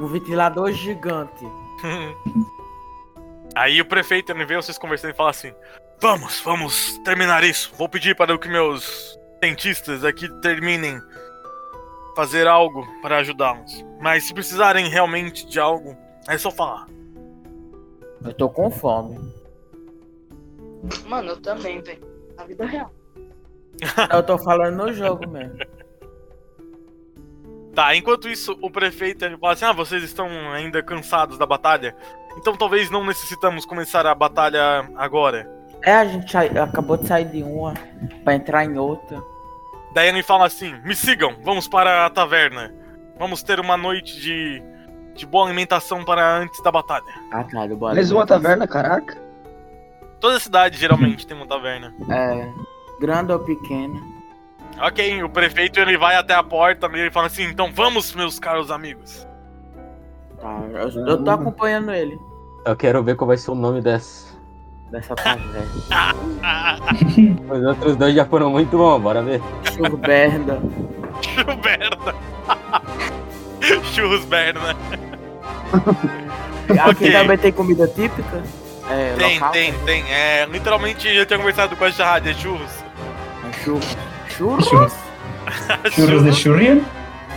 [0.00, 1.46] Um ventilador gigante.
[3.54, 5.52] Aí o prefeito vê vocês conversando e fala assim:
[6.00, 7.70] Vamos, vamos terminar isso.
[7.76, 10.98] Vou pedir para que meus cientistas aqui terminem
[12.16, 13.84] fazer algo para ajudá-los.
[14.00, 15.94] Mas se precisarem realmente de algo,
[16.26, 16.86] é só falar.
[18.24, 19.18] Eu tô com fome.
[21.06, 22.06] Mano, eu também, velho.
[22.36, 22.92] Na vida real.
[24.12, 25.58] Eu tô falando no jogo mesmo.
[27.74, 31.94] Tá, enquanto isso, o prefeito ele fala assim: Ah, vocês estão ainda cansados da batalha?
[32.36, 35.48] Então talvez não necessitamos começar a batalha agora.
[35.82, 37.74] É, a gente acabou de sair de uma
[38.24, 39.22] pra entrar em outra.
[39.94, 42.74] Daí ele fala assim: Me sigam, vamos para a taverna.
[43.16, 44.62] Vamos ter uma noite de,
[45.18, 47.04] de boa alimentação para antes da batalha.
[47.30, 47.94] Ah, tá, do bora.
[47.94, 49.16] Mais uma taverna, caraca.
[50.20, 51.92] Toda cidade geralmente tem uma taverna.
[52.10, 52.48] É.
[53.00, 54.00] Grande ou pequena.
[54.80, 58.38] Ok, o prefeito ele vai até a porta e ele fala assim: Então vamos, meus
[58.38, 59.26] caros amigos.
[60.40, 62.18] Tá, eu, eu tô acompanhando ele.
[62.64, 64.36] Eu quero ver qual vai ser o nome dessa.
[64.90, 65.66] Dessa taverna.
[67.54, 69.40] Os outros dois já foram muito bons, bora ver.
[69.74, 70.60] Churberda.
[71.22, 72.14] Churberna.
[73.92, 74.76] Churros Berna.
[76.68, 77.12] Aqui Ok.
[77.12, 78.42] também tem comida típica?
[78.90, 79.50] É, Tem, local?
[79.52, 80.02] tem, tem.
[80.10, 81.88] É, literalmente eu tinha conversado com a
[82.30, 82.70] é churros.
[83.48, 83.96] É churros.
[84.28, 84.64] Churros?
[84.66, 84.92] Churros.
[85.92, 86.80] Churros de Shurian?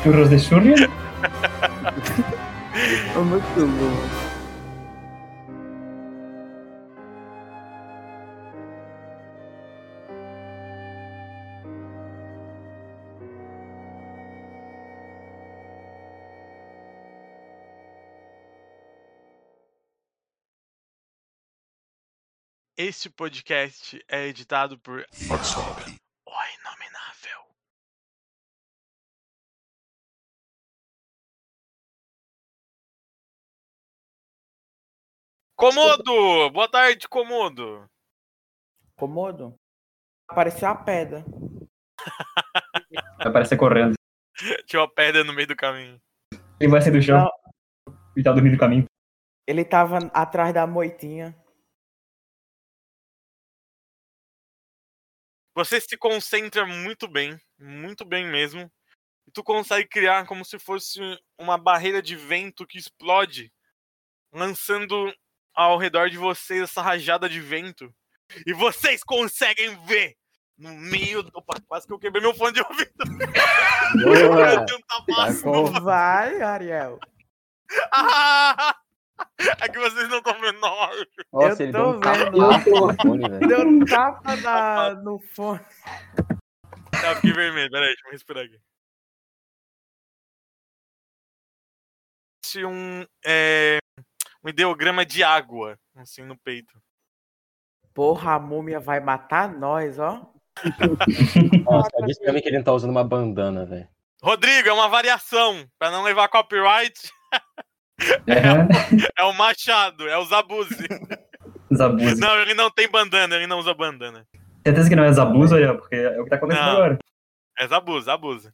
[0.03, 0.75] Churros de Shurian?
[2.73, 4.30] É muito bom.
[22.84, 27.45] Este podcast é editado por O Inominável.
[35.55, 36.49] Comodo!
[36.49, 37.88] Boa tarde, Comodo.
[38.95, 39.55] Comodo?
[40.27, 41.23] Apareceu a pedra.
[43.19, 43.93] Vai aparecer correndo.
[44.65, 46.01] Tinha uma pedra no meio do caminho.
[46.59, 48.86] Ele vai sair do chão Não, e tá dormindo no caminho.
[49.47, 51.36] ele tava atrás da moitinha.
[55.54, 58.72] Você se concentra muito bem, muito bem mesmo.
[59.28, 60.99] E tu consegue criar como se fosse
[61.38, 63.52] uma barreira de vento que explode,
[64.32, 65.14] lançando
[65.54, 67.93] ao redor de vocês essa rajada de vento.
[68.45, 70.16] E vocês conseguem ver
[70.58, 71.32] no meio do.
[71.34, 72.91] Opa, quase que eu quebrei meu fone de ouvido.
[74.04, 74.52] Boa.
[74.56, 76.99] Eu dei um tapaço Tá Vai, Ariel.
[77.93, 78.80] Ah!
[79.59, 81.07] É que vocês não estão vendo na hora.
[81.32, 82.38] Nossa, Eu ele tô deu um tapa vendo.
[82.38, 83.39] no fone, velho.
[83.47, 85.59] Deu um tapa na, no fone.
[86.91, 87.72] Tá, fiquei vermelho.
[87.72, 88.59] Peraí, deixa eu respirar aqui.
[92.45, 93.78] Se um, é,
[94.43, 96.74] um ideograma de água, assim, no peito.
[97.93, 100.32] Porra, a múmia vai matar nós, ó.
[101.63, 103.88] Nossa, diz pra mim que ele não tá usando uma bandana, velho.
[104.22, 105.65] Rodrigo, é uma variação.
[105.80, 106.93] Pra não levar copyright,
[108.28, 110.88] É, é o machado, é o Zabuzi.
[111.74, 112.20] Zabuzi.
[112.20, 114.26] Não, ele não tem bandana, ele não usa bandana.
[114.66, 116.72] Certeza que não é Zabuza, Ariel, porque é o que tá acontecendo Não.
[116.74, 116.97] agora.
[117.58, 118.54] É Zabuzi, Zabuzi.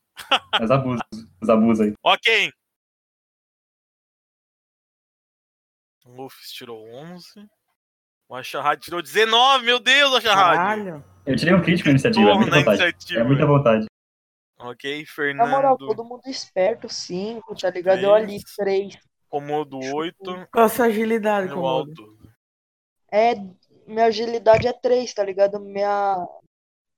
[0.61, 1.03] É Zabuza.
[1.45, 1.93] Zabuza aí.
[2.03, 2.51] Ok.
[6.05, 7.45] O Luffy tirou 11.
[8.29, 10.57] O Ashahad tirou 19, meu Deus, Ashahad.
[10.57, 11.03] Caralho.
[11.25, 12.81] Eu tirei um crítico na iniciativa, é Porra, muita na vontade.
[12.83, 13.19] iniciativa.
[13.19, 13.85] É muita vontade.
[14.59, 15.95] Ok, Na moral, Fernando.
[15.95, 17.99] todo mundo esperto, 5, tá ligado?
[17.99, 18.93] Eu ali, Três.
[18.95, 18.97] 3.
[19.29, 20.47] Komodo 8.
[20.51, 21.91] Qual a sua agilidade, o Komodo?
[21.91, 22.17] alto.
[23.11, 23.35] É,
[23.87, 25.59] minha agilidade é 3, tá ligado?
[25.59, 26.27] Minha.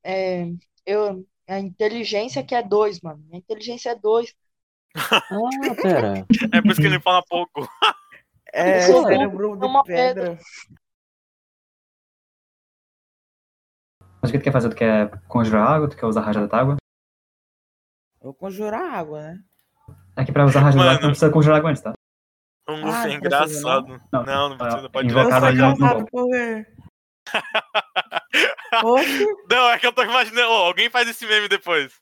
[0.03, 0.45] É,
[0.85, 3.23] eu, a inteligência que é 2, mano.
[3.27, 4.33] Minha inteligência é 2.
[5.31, 6.25] Ah, pera.
[6.51, 7.61] É por isso que ele fala pouco.
[8.51, 10.39] É, Isso é cérebro de uma pedra.
[14.19, 14.69] Mas o que tu quer fazer?
[14.69, 15.87] Tu quer conjurar água?
[15.87, 16.77] Tu quer usar rajada d'água?
[18.19, 19.43] Eu vou conjurar água, né?
[20.15, 21.93] Aqui pra usar rajada d'água tu não precisa conjurar água antes, tá?
[22.69, 24.01] O Ah, Luffy é não precisa, engraçado.
[24.11, 24.23] não?
[24.23, 24.89] Não, não precisa.
[24.89, 25.73] Pode Invocar vai já.
[29.49, 30.49] não, é que eu tô imaginando.
[30.51, 31.93] ó, alguém faz esse meme depois.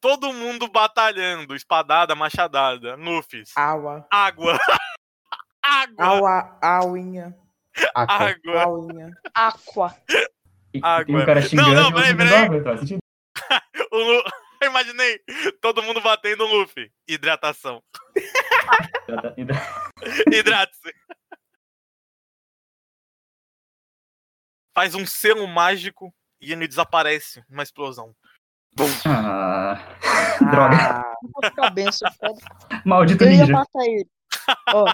[0.00, 3.42] Todo mundo batalhando, espadada, machadada, Luffy.
[3.54, 4.06] água.
[4.10, 4.58] Água.
[5.62, 6.04] Água.
[6.06, 7.36] Água, auinha.
[7.94, 8.14] Aqua.
[8.28, 8.62] Água.
[8.62, 9.10] Auinha.
[9.34, 9.94] Aqua.
[10.72, 11.22] E, Água.
[11.22, 12.98] um cara Não, xingando não, peraí, peraí.
[13.92, 14.22] O.
[14.58, 15.20] Eu imaginei
[15.60, 16.90] todo mundo batendo no Luffy.
[17.06, 17.82] Hidratação.
[20.32, 20.92] Hidrate-se.
[24.74, 28.14] Faz um selo mágico e ele desaparece numa explosão.
[29.06, 29.78] Ah,
[30.50, 30.76] Droga.
[31.58, 32.10] Ah, benção,
[32.84, 33.52] maldito Eu ia ninja.
[33.54, 34.06] matar ele.
[34.74, 34.84] Ó,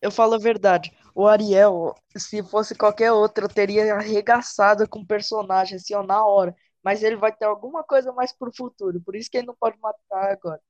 [0.00, 0.90] eu falo a verdade.
[1.14, 6.24] O Ariel, se fosse qualquer outro, eu teria arregaçado com o personagem, assim, ó, na
[6.24, 6.56] hora.
[6.82, 8.98] Mas ele vai ter alguma coisa mais pro futuro.
[9.02, 10.60] Por isso que ele não pode matar agora.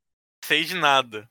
[0.44, 1.30] Sei de nada.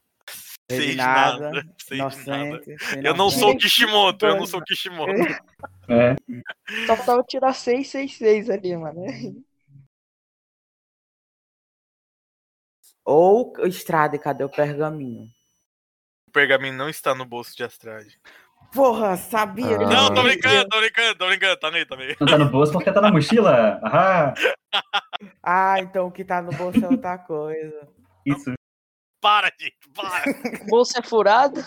[0.72, 1.76] Sei de Sei de nada, nada.
[1.78, 2.46] Sei de nada.
[2.46, 3.06] inocente.
[3.06, 3.64] Eu não sou o Inocente.
[3.64, 5.12] Kishimoto, eu não sou o Kishimoto.
[5.90, 6.16] É.
[6.88, 9.04] Só faltava tirar 666 ali, mano.
[13.04, 15.26] Ou Estrade, cadê o pergaminho?
[16.28, 18.20] O pergaminho não está no bolso de Astrade.
[18.74, 19.76] Porra, sabia?
[19.76, 19.80] Ah.
[19.80, 21.60] Não, tô brincando, tô brincando, tô brincando.
[21.60, 22.16] Tá meio, tá meio.
[22.22, 23.82] Não tá no bolso porque tá na mochila.
[23.84, 24.34] Ah,
[25.44, 27.88] Ah, então o que tá no bolso é outra coisa.
[28.26, 28.54] isso.
[29.22, 30.24] Para, gente, para.
[30.64, 31.62] O bolso é furado?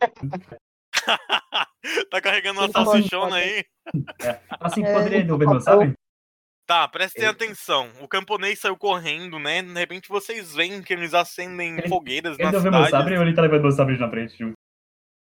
[2.10, 3.64] tá carregando uma Ele tá salsichona aí.
[4.60, 5.82] Assim, É, poderia devolver meu faltou.
[5.84, 5.94] sabre?
[6.66, 7.90] Tá, prestem Ele- atenção.
[8.00, 9.62] O camponês saiu correndo, né?
[9.62, 13.02] De repente vocês veem que eles acendem Ele- fogueiras Ele na devolveu meu cidade.
[13.02, 14.36] sabre ou ele tá levando meu sabre na frente?
[14.38, 14.54] junto?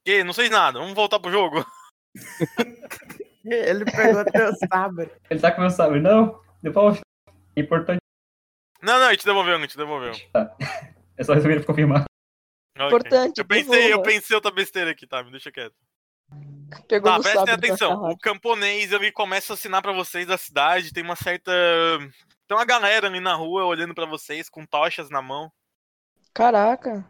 [0.05, 0.22] Que?
[0.24, 0.78] Não sei nada.
[0.78, 1.64] Vamos voltar pro jogo.
[3.45, 5.11] Ele pegou teu sabre.
[5.30, 6.01] Ele tá com meu sabre?
[6.01, 6.41] Não.
[6.64, 8.01] É importante.
[8.82, 10.12] Não, não, a gente devolveu, a gente devolveu.
[11.18, 12.04] É só resumir pra confirmar.
[12.76, 12.86] Ok.
[12.86, 13.38] Importante.
[13.38, 14.02] Eu pensei, eu devolva.
[14.10, 15.22] pensei outra besteira aqui, tá?
[15.22, 15.74] Me deixa quieto.
[16.86, 17.96] Pegou Tá, prestem da atenção.
[17.96, 18.14] Sarrate.
[18.14, 20.92] O camponês, ele começa a assinar pra vocês da cidade.
[20.92, 21.50] Tem uma certa...
[22.46, 25.50] Tem uma galera ali na rua olhando pra vocês com tochas na mão.
[26.32, 27.04] Caraca.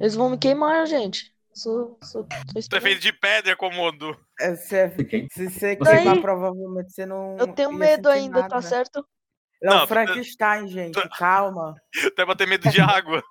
[0.00, 1.32] Eles vão me queimar, gente.
[1.54, 4.16] Sou, sou, tô Tu é feito de pedra, Komodo.
[4.38, 5.26] É, Se, Fiquei.
[5.32, 7.36] se você Você- queimar, provavelmente você não.
[7.36, 8.48] Eu tenho medo ainda, nada.
[8.48, 9.04] tá certo?
[9.62, 10.98] É Não, o tu- Frankenstein, gente.
[11.18, 11.74] Calma.
[12.06, 13.22] Até pra ter medo de água.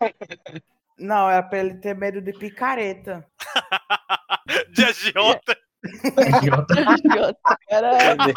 [0.98, 3.26] Não, é pra ele ter medo de picareta.
[4.70, 5.56] De agiota.
[5.84, 6.74] Idiota.
[6.98, 8.34] Idiota, Caralho,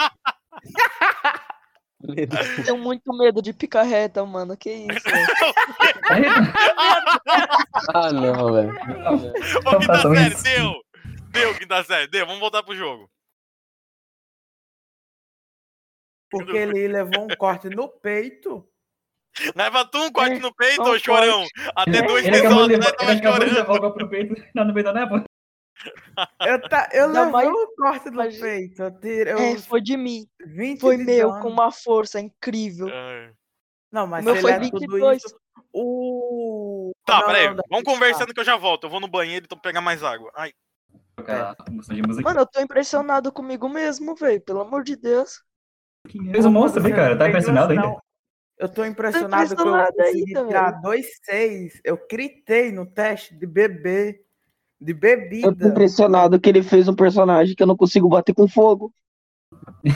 [2.01, 2.37] Medo.
[2.65, 4.57] tenho muito medo de picareta, mano.
[4.57, 5.27] Que isso, velho.
[7.93, 8.73] Ah, não, velho.
[8.73, 10.73] Ô, quinta façam série, deu!
[11.31, 12.25] Deu, quinta série, deu.
[12.25, 13.09] Vamos voltar pro jogo.
[16.29, 18.67] Porque ele levou um corte no peito.
[19.55, 21.45] Leva tu um corte no peito, um ô chorão.
[21.75, 22.91] Até dois acabou de episódios, né?
[22.91, 23.17] Tava
[23.75, 23.93] chorando.
[23.93, 24.35] pro peito.
[24.53, 25.23] Não, no meio da névoa.
[26.45, 28.81] Eu, tá, eu Ainda levei mais- o corte mas- peito.
[28.81, 30.27] Eu É, foi de mim.
[30.45, 31.41] 20 Foi de meu, dano.
[31.41, 32.87] com uma força incrível.
[32.91, 33.31] Ai.
[33.91, 35.23] Não, mas meu foi ele é tudo 22.
[35.23, 35.35] isso.
[35.73, 36.91] O.
[37.05, 37.55] Tá, é peraí.
[37.55, 38.83] da- Vamos conversando que eu já volto.
[38.85, 40.31] Eu vou no banheiro então pegar mais água.
[40.35, 40.51] Ai.
[41.89, 42.23] De música.
[42.23, 44.41] Mano, eu tô impressionado comigo mesmo, velho.
[44.41, 45.41] Pelo amor de Deus.
[46.31, 47.17] Fez um monstro também, cara.
[47.17, 47.95] Tá impressionado ainda?
[48.57, 50.81] Eu tô impressionado, que eu impressionado consegui tirar velho.
[50.81, 51.81] 2,6.
[51.83, 54.21] Eu critei no teste de bebê.
[54.81, 55.67] De Eu tô bebida.
[55.67, 58.93] impressionado que ele fez um personagem que eu não consigo bater com fogo.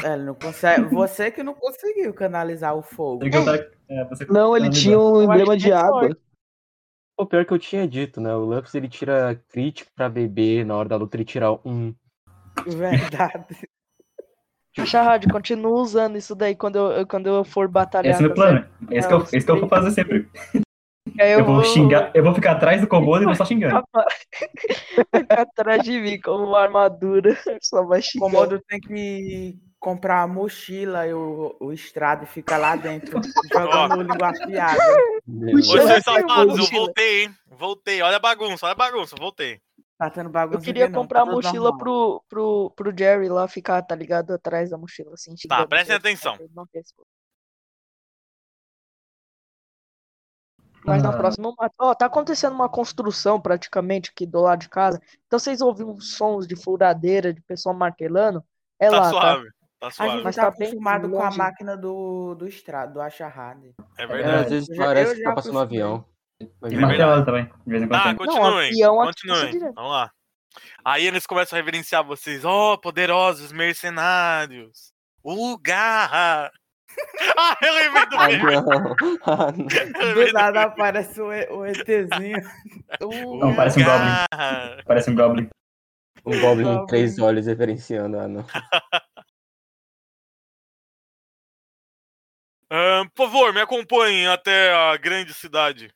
[0.03, 0.93] É, ele não consegue.
[0.93, 3.19] Você que não conseguiu canalizar o fogo.
[3.19, 3.43] Tem que eu
[3.89, 6.17] é, você- Não, ele tinha um Eu emblema que de é água.
[7.17, 8.33] O pior que eu tinha dito, né?
[8.33, 11.93] O Lux ele tira crítico pra bebê, na hora da luta ele tira um.
[12.65, 13.67] Verdade.
[14.85, 18.11] Charrade, continua usando isso daí quando eu, eu- quando eu for batalhar.
[18.13, 18.65] Esse é o meu plano.
[18.89, 20.27] É esse que eu, esse que eu vou fazer sempre.
[20.33, 20.63] certo?
[21.19, 23.83] Aí Eu vou xingar, eu vou ficar atrás do Kobold e vou só xingando.
[25.15, 27.37] Fica atrás de mim como uma armadura.
[27.61, 28.25] Só vai O xingar.
[28.25, 33.19] Komodo tem que comprar a mochila e o, o estrado fica lá dentro,
[33.53, 34.81] jogando língua afiada.
[35.89, 37.35] Ai, safados, eu voltei, hein?
[37.51, 38.01] Voltei.
[38.01, 39.59] Olha a bagunça, olha a bagunça, voltei.
[39.97, 40.61] Tá tendo Eu bagunça.
[40.65, 41.77] queria não, comprar a tá mochila normal.
[41.77, 44.31] pro, pro, pro Jerry lá ficar, tá ligado?
[44.33, 45.35] Atrás da mochila, assim.
[45.37, 46.37] xingando prestem atenção.
[50.85, 51.17] Mas na Ah.
[51.17, 51.53] próxima.
[51.79, 55.01] Ó, tá acontecendo uma construção praticamente aqui do lado de casa.
[55.27, 58.43] Então vocês uns sons de furadeira, de pessoal martelando.
[58.79, 59.09] É Tá lá, tá?
[59.11, 60.11] suave, tá A suave.
[60.11, 63.73] gente Mas tá, tá bem acostumado com a máquina do, do estrado, do acharrade.
[63.97, 64.43] É É, verdade.
[64.45, 66.05] às vezes Eu já- parece eu que já tá passando um avião.
[66.41, 67.45] E É também.
[67.45, 68.15] De vez em quando Tá, tem.
[68.15, 69.51] continuem, passa continuem.
[69.51, 69.73] direto.
[69.75, 70.11] Vamos lá.
[70.85, 72.43] Aí eles começam a reverenciar vocês.
[72.45, 74.91] Ó, poderosos mercenários.
[75.23, 76.51] O Garra.
[77.37, 78.43] ah, eu lembrei do Ah, meme.
[78.43, 78.95] não.
[79.25, 80.13] Ah, não.
[80.25, 82.37] Do nada aparece o, o ETzinho.
[83.01, 84.83] O Não, parece um Goblin.
[84.85, 85.49] Parece um Goblin.
[86.25, 88.19] Um Goblin em três olhos referenciando.
[88.19, 88.45] Ah, não.
[92.69, 95.93] Ahn, por favor, me acompanhem até a grande cidade.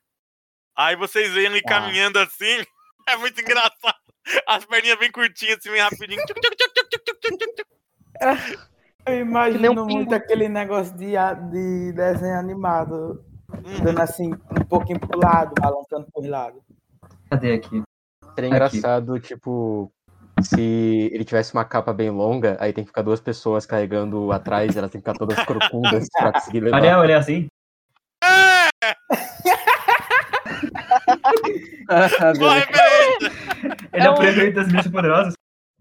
[0.77, 1.69] Aí vocês veem ele Ah.
[1.69, 2.45] caminhando assim.
[3.09, 3.95] É muito engraçado.
[4.45, 6.21] As perninhas bem curtinhas, assim, bem rapidinho.
[6.25, 8.59] Tchuc, tchuc, tchuc, tchuc, tchuc, tchuc, tchuc, tchuc.
[9.05, 11.13] Eu imagino um muito aquele negócio de,
[11.49, 13.23] de desenho animado.
[13.49, 13.81] Hum.
[13.81, 16.61] Dando assim, um pouquinho pro lado, balançando por lado.
[17.31, 17.81] Cadê aqui?
[18.35, 19.89] Seria engraçado, tipo,
[20.41, 24.75] se ele tivesse uma capa bem longa, aí tem que ficar duas pessoas carregando atrás,
[24.75, 26.75] elas têm que ficar todas corcundas pra conseguir levar.
[26.77, 27.47] Ariel, ele é assim?
[28.21, 28.67] Ah,
[31.89, 33.31] Referência!
[33.93, 35.33] Ele é, É o prefeito das meninas poderosas?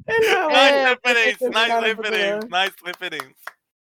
[0.08, 3.55] Nice É, referência, nice referência, nice referência.